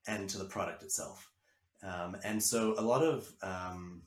and 0.07 0.29
to 0.29 0.37
the 0.37 0.45
product 0.45 0.83
itself. 0.83 1.29
Um, 1.83 2.17
and 2.23 2.41
so 2.41 2.75
a 2.77 2.81
lot 2.81 3.03
of 3.03 3.31
um, 3.41 4.03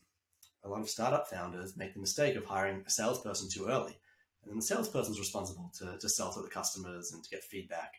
a 0.64 0.68
lot 0.68 0.80
of 0.80 0.88
startup 0.88 1.28
founders 1.28 1.76
make 1.76 1.94
the 1.94 2.00
mistake 2.00 2.36
of 2.36 2.44
hiring 2.44 2.82
a 2.86 2.90
salesperson 2.90 3.48
too 3.50 3.66
early. 3.68 3.96
And 4.42 4.50
then 4.50 4.56
the 4.56 4.62
salesperson's 4.62 5.18
responsible 5.18 5.72
to, 5.78 5.96
to 5.98 6.08
sell 6.08 6.32
to 6.32 6.42
the 6.42 6.48
customers 6.48 7.12
and 7.12 7.22
to 7.22 7.30
get 7.30 7.42
feedback, 7.42 7.94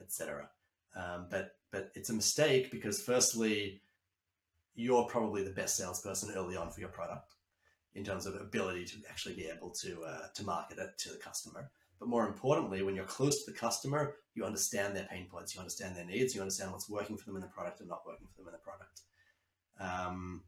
etc. 0.00 0.48
Um, 0.96 1.26
but 1.30 1.52
but 1.70 1.90
it's 1.94 2.10
a 2.10 2.14
mistake 2.14 2.70
because 2.70 3.02
firstly, 3.02 3.80
you're 4.74 5.04
probably 5.04 5.42
the 5.42 5.50
best 5.50 5.76
salesperson 5.76 6.34
early 6.34 6.56
on 6.56 6.70
for 6.70 6.80
your 6.80 6.88
product 6.88 7.34
in 7.94 8.04
terms 8.04 8.26
of 8.26 8.34
ability 8.34 8.84
to 8.84 8.96
actually 9.08 9.34
be 9.34 9.46
able 9.46 9.70
to 9.70 10.02
uh, 10.04 10.28
to 10.34 10.44
market 10.44 10.78
it 10.78 10.90
to 10.98 11.10
the 11.10 11.18
customer. 11.18 11.70
But 11.98 12.08
more 12.08 12.26
importantly, 12.26 12.82
when 12.82 12.94
you're 12.94 13.04
close 13.04 13.44
to 13.44 13.50
the 13.50 13.58
customer, 13.58 14.14
you 14.34 14.44
understand 14.44 14.94
their 14.94 15.08
pain 15.10 15.26
points, 15.28 15.54
you 15.54 15.60
understand 15.60 15.96
their 15.96 16.04
needs, 16.04 16.34
you 16.34 16.40
understand 16.40 16.70
what's 16.70 16.88
working 16.88 17.16
for 17.16 17.24
them 17.24 17.36
in 17.36 17.42
the 17.42 17.48
product 17.48 17.80
and 17.80 17.88
not 17.88 18.06
working 18.06 18.28
for 18.28 18.42
them 18.42 18.48
in 18.48 18.52
the 18.52 18.58
product. 18.58 19.00
Um, 19.80 20.44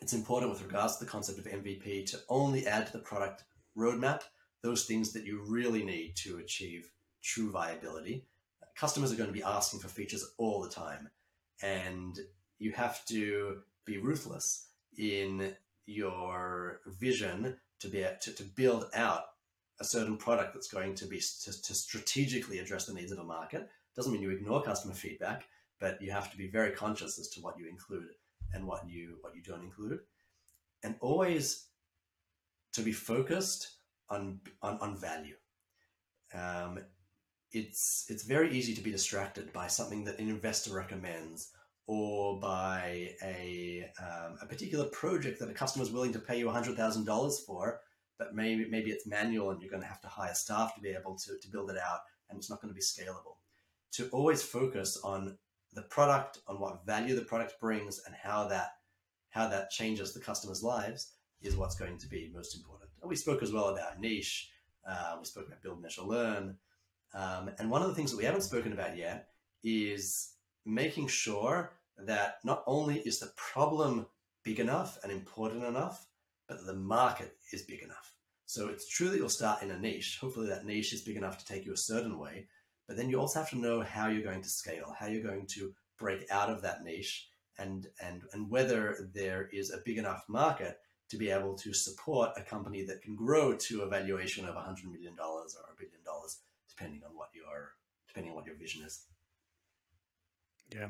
it's 0.00 0.14
important 0.14 0.50
with 0.50 0.62
regards 0.62 0.96
to 0.96 1.04
the 1.04 1.10
concept 1.10 1.38
of 1.38 1.44
MVP 1.44 2.06
to 2.06 2.18
only 2.28 2.66
add 2.66 2.86
to 2.86 2.92
the 2.92 2.98
product 2.98 3.44
roadmap 3.76 4.22
those 4.62 4.84
things 4.84 5.12
that 5.12 5.24
you 5.24 5.42
really 5.46 5.84
need 5.84 6.16
to 6.16 6.38
achieve 6.38 6.90
true 7.22 7.50
viability. 7.50 8.24
Customers 8.80 9.12
are 9.12 9.16
going 9.16 9.28
to 9.28 9.34
be 9.34 9.42
asking 9.42 9.78
for 9.78 9.88
features 9.88 10.32
all 10.38 10.62
the 10.62 10.70
time, 10.70 11.10
and 11.62 12.18
you 12.58 12.72
have 12.72 13.04
to 13.04 13.58
be 13.84 13.98
ruthless 13.98 14.68
in 14.96 15.54
your 15.84 16.80
vision 16.86 17.58
to 17.80 17.88
be 17.88 18.06
to, 18.22 18.32
to 18.32 18.42
build 18.42 18.86
out 18.94 19.24
a 19.80 19.84
certain 19.84 20.16
product 20.16 20.54
that's 20.54 20.72
going 20.72 20.94
to 20.94 21.04
be 21.04 21.20
to, 21.44 21.62
to 21.62 21.74
strategically 21.74 22.58
address 22.58 22.86
the 22.86 22.94
needs 22.94 23.12
of 23.12 23.18
a 23.18 23.24
market. 23.24 23.68
Doesn't 23.94 24.14
mean 24.14 24.22
you 24.22 24.30
ignore 24.30 24.62
customer 24.62 24.94
feedback, 24.94 25.44
but 25.78 26.00
you 26.00 26.10
have 26.10 26.30
to 26.30 26.38
be 26.38 26.48
very 26.48 26.72
conscious 26.72 27.18
as 27.18 27.28
to 27.30 27.40
what 27.42 27.58
you 27.58 27.68
include 27.68 28.14
and 28.54 28.66
what 28.66 28.88
you 28.88 29.18
what 29.20 29.36
you 29.36 29.42
don't 29.42 29.62
include, 29.62 29.98
and 30.82 30.94
always 31.00 31.66
to 32.72 32.80
be 32.80 32.92
focused 32.92 33.76
on 34.08 34.40
on, 34.62 34.78
on 34.80 34.96
value. 34.98 35.36
Um, 36.32 36.78
it's 37.52 38.06
it's 38.08 38.22
very 38.22 38.52
easy 38.52 38.74
to 38.74 38.80
be 38.80 38.90
distracted 38.90 39.52
by 39.52 39.66
something 39.66 40.04
that 40.04 40.18
an 40.18 40.28
investor 40.28 40.72
recommends 40.74 41.52
or 41.92 42.38
by 42.38 43.10
a, 43.20 43.90
um, 44.00 44.38
a 44.40 44.46
particular 44.46 44.84
project 44.90 45.40
that 45.40 45.50
a 45.50 45.52
customer 45.52 45.82
is 45.82 45.90
willing 45.90 46.12
to 46.12 46.20
pay 46.20 46.38
you 46.38 46.46
$100,000 46.46 47.44
for, 47.44 47.80
but 48.16 48.32
maybe, 48.32 48.64
maybe 48.70 48.92
it's 48.92 49.08
manual 49.08 49.50
and 49.50 49.60
you're 49.60 49.72
going 49.72 49.82
to 49.82 49.88
have 49.88 50.00
to 50.00 50.06
hire 50.06 50.32
staff 50.32 50.72
to 50.72 50.80
be 50.80 50.90
able 50.90 51.16
to, 51.16 51.36
to 51.42 51.48
build 51.48 51.68
it 51.68 51.76
out 51.76 51.98
and 52.28 52.38
it's 52.38 52.48
not 52.48 52.62
going 52.62 52.72
to 52.72 52.76
be 52.76 52.80
scalable. 52.80 53.38
To 53.94 54.08
always 54.10 54.40
focus 54.40 55.00
on 55.02 55.36
the 55.72 55.82
product, 55.82 56.38
on 56.46 56.60
what 56.60 56.86
value 56.86 57.16
the 57.16 57.22
product 57.22 57.58
brings 57.60 58.00
and 58.06 58.14
how 58.14 58.46
that, 58.46 58.74
how 59.30 59.48
that 59.48 59.70
changes 59.70 60.14
the 60.14 60.20
customer's 60.20 60.62
lives 60.62 61.14
is 61.42 61.56
what's 61.56 61.74
going 61.74 61.98
to 61.98 62.06
be 62.06 62.30
most 62.32 62.54
important. 62.54 62.88
And 63.02 63.08
we 63.08 63.16
spoke 63.16 63.42
as 63.42 63.50
well 63.50 63.70
about 63.70 63.98
niche. 63.98 64.48
Uh, 64.88 65.16
we 65.18 65.24
spoke 65.24 65.48
about 65.48 65.60
build, 65.60 65.82
measure, 65.82 66.02
learn. 66.02 66.56
Um, 67.14 67.50
and 67.58 67.70
one 67.70 67.82
of 67.82 67.88
the 67.88 67.94
things 67.94 68.10
that 68.10 68.16
we 68.16 68.24
haven't 68.24 68.42
spoken 68.42 68.72
about 68.72 68.96
yet 68.96 69.28
is 69.64 70.32
making 70.64 71.08
sure 71.08 71.72
that 71.98 72.38
not 72.44 72.62
only 72.66 73.00
is 73.00 73.18
the 73.18 73.32
problem 73.36 74.06
big 74.44 74.60
enough 74.60 74.98
and 75.02 75.12
important 75.12 75.64
enough, 75.64 76.06
but 76.48 76.64
the 76.66 76.74
market 76.74 77.36
is 77.52 77.62
big 77.62 77.82
enough. 77.82 78.14
So 78.46 78.68
it's 78.68 78.88
true 78.88 79.08
that 79.10 79.16
you'll 79.16 79.28
start 79.28 79.62
in 79.62 79.70
a 79.70 79.78
niche. 79.78 80.18
Hopefully, 80.20 80.48
that 80.48 80.66
niche 80.66 80.92
is 80.92 81.02
big 81.02 81.16
enough 81.16 81.38
to 81.38 81.44
take 81.44 81.64
you 81.64 81.72
a 81.72 81.76
certain 81.76 82.18
way. 82.18 82.48
But 82.88 82.96
then 82.96 83.08
you 83.08 83.20
also 83.20 83.38
have 83.38 83.50
to 83.50 83.58
know 83.58 83.82
how 83.82 84.08
you're 84.08 84.24
going 84.24 84.42
to 84.42 84.48
scale, 84.48 84.94
how 84.98 85.06
you're 85.06 85.22
going 85.22 85.46
to 85.48 85.72
break 85.98 86.26
out 86.30 86.50
of 86.50 86.62
that 86.62 86.82
niche, 86.82 87.28
and 87.58 87.86
and 88.02 88.22
and 88.32 88.50
whether 88.50 89.10
there 89.14 89.48
is 89.52 89.70
a 89.70 89.82
big 89.84 89.98
enough 89.98 90.24
market 90.28 90.78
to 91.10 91.16
be 91.16 91.30
able 91.30 91.54
to 91.54 91.72
support 91.72 92.30
a 92.36 92.42
company 92.42 92.84
that 92.84 93.02
can 93.02 93.14
grow 93.14 93.54
to 93.56 93.82
a 93.82 93.88
valuation 93.88 94.46
of 94.46 94.54
$100 94.54 94.84
million 94.84 95.16
or 95.20 95.44
a 95.44 95.76
billion 95.76 95.99
depending 96.80 97.02
on 97.04 97.16
what 97.16 97.28
your 97.34 97.74
depending 98.08 98.30
on 98.32 98.36
what 98.36 98.46
your 98.46 98.56
vision 98.56 98.82
is. 98.84 99.06
Yeah. 100.74 100.88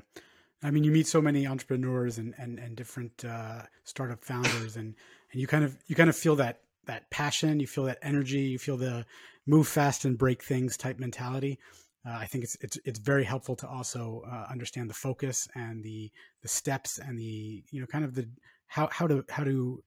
I 0.62 0.70
mean, 0.70 0.84
you 0.84 0.90
meet 0.90 1.06
so 1.06 1.20
many 1.20 1.46
entrepreneurs 1.46 2.18
and 2.18 2.34
and, 2.38 2.58
and 2.58 2.76
different 2.76 3.24
uh, 3.24 3.62
startup 3.84 4.22
founders, 4.24 4.76
and 4.76 4.94
and 5.32 5.40
you 5.40 5.46
kind 5.46 5.64
of 5.64 5.76
you 5.86 5.96
kind 5.96 6.10
of 6.10 6.16
feel 6.16 6.36
that 6.36 6.60
that 6.86 7.10
passion, 7.10 7.60
you 7.60 7.66
feel 7.66 7.84
that 7.84 7.98
energy, 8.02 8.40
you 8.40 8.58
feel 8.58 8.76
the 8.76 9.04
move 9.46 9.66
fast 9.66 10.04
and 10.04 10.18
break 10.18 10.42
things 10.42 10.76
type 10.76 10.98
mentality. 10.98 11.58
Uh, 12.06 12.16
I 12.18 12.26
think 12.26 12.44
it's 12.44 12.56
it's 12.60 12.78
it's 12.84 12.98
very 12.98 13.24
helpful 13.24 13.56
to 13.56 13.68
also 13.68 14.22
uh, 14.30 14.46
understand 14.50 14.90
the 14.90 14.94
focus 14.94 15.48
and 15.54 15.82
the 15.82 16.10
the 16.42 16.48
steps 16.48 16.98
and 16.98 17.18
the 17.18 17.64
you 17.70 17.80
know 17.80 17.86
kind 17.86 18.04
of 18.04 18.14
the 18.14 18.28
how 18.66 18.88
how 18.92 19.06
to 19.06 19.24
how 19.30 19.44
to 19.44 19.82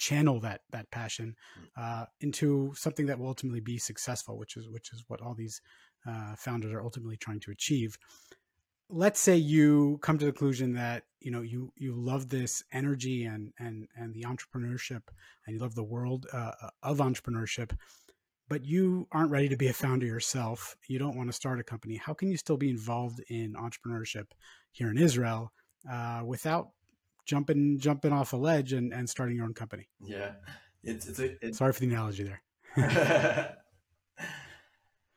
channel 0.00 0.40
that 0.40 0.62
that 0.70 0.90
passion 0.90 1.36
uh, 1.76 2.06
into 2.20 2.72
something 2.74 3.06
that 3.06 3.18
will 3.18 3.28
ultimately 3.28 3.60
be 3.60 3.78
successful, 3.78 4.38
which 4.38 4.56
is 4.56 4.68
which 4.68 4.92
is 4.92 5.04
what 5.06 5.20
all 5.20 5.34
these 5.34 5.60
uh, 6.08 6.34
founders 6.36 6.72
are 6.72 6.82
ultimately 6.82 7.16
trying 7.16 7.40
to 7.40 7.52
achieve. 7.52 7.96
Let's 8.88 9.20
say 9.20 9.36
you 9.36 9.98
come 10.02 10.18
to 10.18 10.24
the 10.24 10.32
conclusion 10.32 10.72
that 10.72 11.04
you 11.20 11.30
know 11.30 11.42
you 11.42 11.72
you 11.76 11.94
love 11.94 12.28
this 12.30 12.64
energy 12.72 13.24
and 13.24 13.52
and 13.58 13.86
and 13.94 14.14
the 14.14 14.22
entrepreneurship 14.22 15.02
and 15.46 15.54
you 15.54 15.58
love 15.58 15.74
the 15.74 15.84
world 15.84 16.26
uh, 16.32 16.52
of 16.82 16.98
entrepreneurship 16.98 17.72
but 18.48 18.64
you 18.64 19.06
aren't 19.12 19.30
ready 19.30 19.48
to 19.48 19.56
be 19.56 19.68
a 19.68 19.72
founder 19.72 20.06
yourself. 20.06 20.76
You 20.88 20.98
don't 20.98 21.16
want 21.16 21.28
to 21.28 21.32
start 21.32 21.60
a 21.60 21.62
company. 21.62 21.94
How 21.94 22.14
can 22.14 22.32
you 22.32 22.36
still 22.36 22.56
be 22.56 22.68
involved 22.68 23.20
in 23.28 23.54
entrepreneurship 23.54 24.26
here 24.72 24.90
in 24.90 24.98
israel 24.98 25.52
uh, 25.88 26.22
without 26.26 26.70
jumping 27.26 27.78
jumping 27.78 28.12
off 28.12 28.32
a 28.32 28.36
ledge 28.36 28.72
and, 28.72 28.92
and 28.92 29.08
starting 29.08 29.36
your 29.36 29.44
own 29.44 29.54
company 29.54 29.88
yeah 30.00 30.32
it's, 30.82 31.06
it's, 31.06 31.18
a, 31.18 31.46
it's 31.46 31.58
sorry 31.58 31.72
for 31.72 31.80
the 31.80 31.86
analogy 31.86 32.24
there 32.24 32.42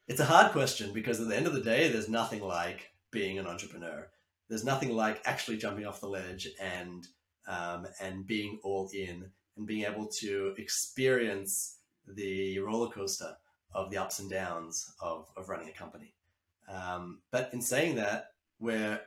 it's 0.08 0.20
a 0.20 0.26
hard 0.26 0.52
question 0.52 0.94
because 0.94 1.20
at 1.20 1.28
the 1.28 1.36
end 1.36 1.48
of 1.48 1.54
the 1.54 1.62
day 1.62 1.90
there's 1.90 2.10
nothing 2.10 2.42
like 2.42 2.94
being 3.14 3.40
an 3.40 3.48
entrepreneur. 3.48 4.10
There's 4.50 4.66
nothing 4.66 4.94
like 4.94 5.22
actually 5.24 5.58
jumping 5.58 5.86
off 5.86 6.02
the 6.02 6.08
ledge 6.08 6.50
and 6.60 7.08
um, 7.48 7.88
and 8.02 8.26
being 8.26 8.60
all 8.64 8.90
in 8.94 9.30
and 9.56 9.68
being 9.68 9.84
able 9.84 10.08
to 10.08 10.54
experience 10.58 11.78
the 12.08 12.60
roller 12.60 12.90
coaster 12.90 13.36
of 13.74 13.90
the 13.90 13.98
ups 13.98 14.20
and 14.20 14.30
downs 14.30 14.94
of, 15.02 15.30
of 15.38 15.50
running 15.50 15.70
a 15.70 15.74
company. 15.74 16.14
Um, 16.70 17.20
but 17.32 17.50
in 17.54 17.62
saying 17.62 17.96
that, 17.96 18.32
we're 18.60 19.02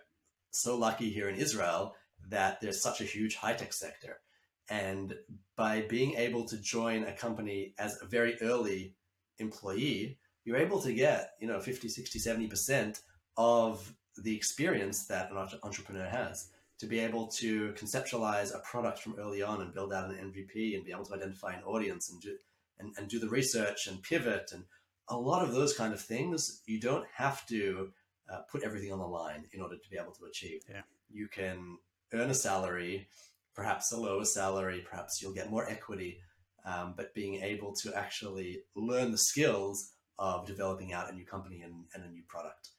so 0.51 0.77
lucky 0.77 1.11
here 1.11 1.29
in 1.29 1.37
Israel 1.37 1.95
that 2.29 2.61
there's 2.61 2.83
such 2.83 3.01
a 3.01 3.05
huge 3.05 3.37
high 3.37 3.55
tech 3.55 3.73
sector. 3.73 4.21
And 4.69 5.15
by 5.57 5.83
being 5.83 6.15
able 6.15 6.45
to 6.47 6.57
join 6.59 7.05
a 7.05 7.13
company 7.13 7.75
as 7.79 8.01
a 8.03 8.07
very 8.07 8.37
early 8.41 8.95
employee, 9.39 10.19
you're 10.45 10.57
able 10.57 10.81
to 10.83 10.93
get, 10.93 11.33
you 11.41 11.47
know, 11.47 11.61
50, 11.61 11.89
60, 11.89 12.19
70% 12.19 13.01
of 13.37 13.95
the 14.17 14.35
experience 14.35 15.07
that 15.07 15.31
an 15.31 15.37
entrepreneur 15.63 16.09
has 16.09 16.51
to 16.79 16.87
be 16.87 16.99
able 16.99 17.27
to 17.27 17.73
conceptualize 17.73 18.55
a 18.55 18.59
product 18.61 19.01
from 19.01 19.17
early 19.19 19.43
on 19.43 19.61
and 19.61 19.73
build 19.73 19.93
out 19.93 20.11
an 20.11 20.17
MVP 20.17 20.75
and 20.75 20.85
be 20.85 20.93
able 20.93 21.05
to 21.05 21.15
identify 21.15 21.55
an 21.55 21.63
audience 21.65 22.11
and 22.11 22.21
do 22.21 22.37
and, 22.79 22.93
and 22.99 23.09
do 23.09 23.19
the 23.19 23.29
research 23.29 23.87
and 23.87 24.03
pivot 24.03 24.51
and 24.53 24.65
a 25.09 25.17
lot 25.17 25.43
of 25.43 25.55
those 25.55 25.75
kind 25.75 25.95
of 25.95 26.01
things 26.01 26.61
you 26.67 26.79
don't 26.79 27.07
have 27.15 27.47
to 27.47 27.91
uh, 28.31 28.41
put 28.51 28.63
everything 28.63 28.93
on 28.93 28.99
the 28.99 29.07
line 29.07 29.45
in 29.53 29.63
order 29.63 29.77
to 29.77 29.89
be 29.91 29.97
able 29.97 30.13
to 30.13 30.27
achieve 30.27 30.61
yeah. 30.69 30.83
you 31.11 31.27
can 31.29 31.79
earn 32.13 32.31
a 32.31 32.35
salary 32.35 33.09
perhaps 33.55 33.93
a 33.93 33.97
lower 33.97 34.25
salary 34.25 34.85
perhaps 34.89 35.21
you'll 35.21 35.35
get 35.35 35.51
more 35.51 35.69
equity 35.69 36.19
um, 36.65 36.95
but 36.97 37.15
being 37.15 37.43
able 37.43 37.73
to 37.73 37.95
actually 37.95 38.61
learn 38.75 39.13
the 39.13 39.19
skills 39.19 39.93
of 40.19 40.47
developing 40.47 40.93
out 40.93 41.11
a 41.11 41.15
new 41.15 41.25
company 41.25 41.63
and, 41.63 41.85
and 41.95 42.05
a 42.05 42.11
new 42.11 42.23
product 42.29 42.71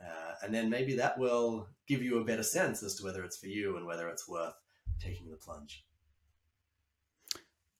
uh, 0.00 0.32
and 0.42 0.54
then 0.54 0.70
maybe 0.70 0.94
that 0.96 1.18
will 1.18 1.68
give 1.86 2.02
you 2.02 2.18
a 2.18 2.24
better 2.24 2.42
sense 2.42 2.82
as 2.82 2.94
to 2.96 3.04
whether 3.04 3.22
it's 3.22 3.36
for 3.36 3.48
you 3.48 3.76
and 3.76 3.86
whether 3.86 4.08
it's 4.08 4.28
worth 4.28 4.54
taking 5.00 5.30
the 5.30 5.36
plunge. 5.36 5.84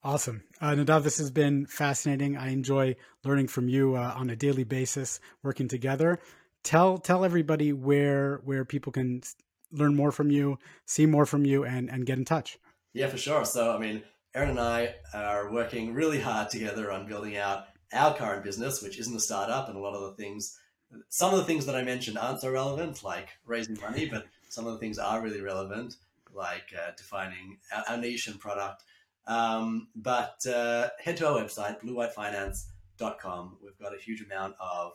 Awesome. 0.02 0.42
Uh, 0.60 0.70
Nadav, 0.70 1.02
this 1.02 1.18
has 1.18 1.30
been 1.30 1.66
fascinating. 1.66 2.36
I 2.36 2.50
enjoy 2.50 2.96
learning 3.24 3.48
from 3.48 3.68
you 3.68 3.96
uh, 3.96 4.14
on 4.16 4.30
a 4.30 4.36
daily 4.36 4.64
basis, 4.64 5.20
working 5.42 5.68
together. 5.68 6.20
Tell 6.62 6.98
tell 6.98 7.24
everybody 7.24 7.72
where 7.72 8.40
where 8.44 8.64
people 8.64 8.92
can 8.92 9.22
learn 9.72 9.94
more 9.96 10.12
from 10.12 10.30
you, 10.30 10.58
see 10.86 11.06
more 11.06 11.26
from 11.26 11.44
you, 11.44 11.64
and 11.64 11.90
and 11.90 12.06
get 12.06 12.18
in 12.18 12.24
touch. 12.24 12.58
Yeah, 12.92 13.08
for 13.08 13.18
sure. 13.18 13.44
So, 13.44 13.74
I 13.74 13.78
mean, 13.78 14.02
Aaron 14.34 14.50
and 14.50 14.60
I 14.60 14.94
are 15.14 15.52
working 15.52 15.94
really 15.94 16.20
hard 16.20 16.50
together 16.50 16.90
on 16.90 17.06
building 17.06 17.36
out 17.36 17.66
our 17.92 18.14
current 18.14 18.44
business, 18.44 18.82
which 18.82 18.98
isn't 18.98 19.16
a 19.16 19.20
startup, 19.20 19.68
and 19.68 19.76
a 19.76 19.80
lot 19.80 19.94
of 19.94 20.02
the 20.02 20.22
things 20.22 20.58
some 21.08 21.32
of 21.32 21.38
the 21.38 21.44
things 21.44 21.66
that 21.66 21.76
I 21.76 21.82
mentioned 21.82 22.18
aren't 22.18 22.40
so 22.40 22.50
relevant, 22.50 23.02
like 23.04 23.28
raising 23.46 23.78
money, 23.80 24.06
but 24.06 24.26
some 24.48 24.66
of 24.66 24.72
the 24.72 24.78
things 24.78 24.98
are 24.98 25.22
really 25.22 25.40
relevant, 25.40 25.96
like 26.34 26.74
uh, 26.76 26.90
defining 26.96 27.58
our, 27.74 27.84
our, 27.88 27.96
niche 27.96 28.26
and 28.26 28.38
product. 28.38 28.84
Um, 29.26 29.88
but 29.94 30.44
uh, 30.46 30.88
head 31.02 31.16
to 31.18 31.28
our 31.28 31.40
website, 31.40 31.80
bluewhitefinance.com. 31.82 33.58
We've 33.62 33.78
got 33.78 33.94
a 33.94 34.02
huge 34.02 34.22
amount 34.22 34.56
of 34.60 34.92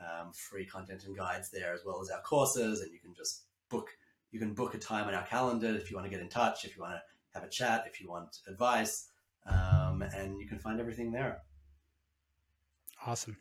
um, 0.00 0.32
free 0.32 0.64
content 0.64 1.04
and 1.04 1.16
guides 1.16 1.50
there, 1.50 1.74
as 1.74 1.82
well 1.84 2.00
as 2.00 2.10
our 2.10 2.22
courses, 2.22 2.80
and 2.80 2.92
you 2.92 2.98
can 2.98 3.14
just 3.14 3.42
book. 3.70 3.88
You 4.30 4.38
can 4.38 4.54
book 4.54 4.74
a 4.74 4.78
time 4.78 5.08
on 5.08 5.14
our 5.14 5.26
calendar 5.26 5.74
if 5.74 5.90
you 5.90 5.96
want 5.96 6.06
to 6.06 6.10
get 6.10 6.20
in 6.20 6.28
touch, 6.28 6.64
if 6.64 6.76
you 6.76 6.82
want 6.82 6.94
to 6.94 7.02
have 7.34 7.44
a 7.44 7.50
chat, 7.50 7.84
if 7.86 8.00
you 8.00 8.08
want 8.08 8.38
advice, 8.48 9.08
um, 9.46 10.02
and 10.02 10.40
you 10.40 10.46
can 10.46 10.58
find 10.58 10.80
everything 10.80 11.12
there. 11.12 11.42
Awesome. 13.06 13.36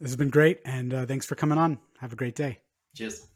This 0.00 0.10
has 0.10 0.16
been 0.16 0.30
great, 0.30 0.60
and 0.64 0.92
uh, 0.92 1.06
thanks 1.06 1.26
for 1.26 1.34
coming 1.34 1.58
on. 1.58 1.78
Have 2.00 2.12
a 2.12 2.16
great 2.16 2.34
day. 2.34 2.60
Cheers. 2.94 3.26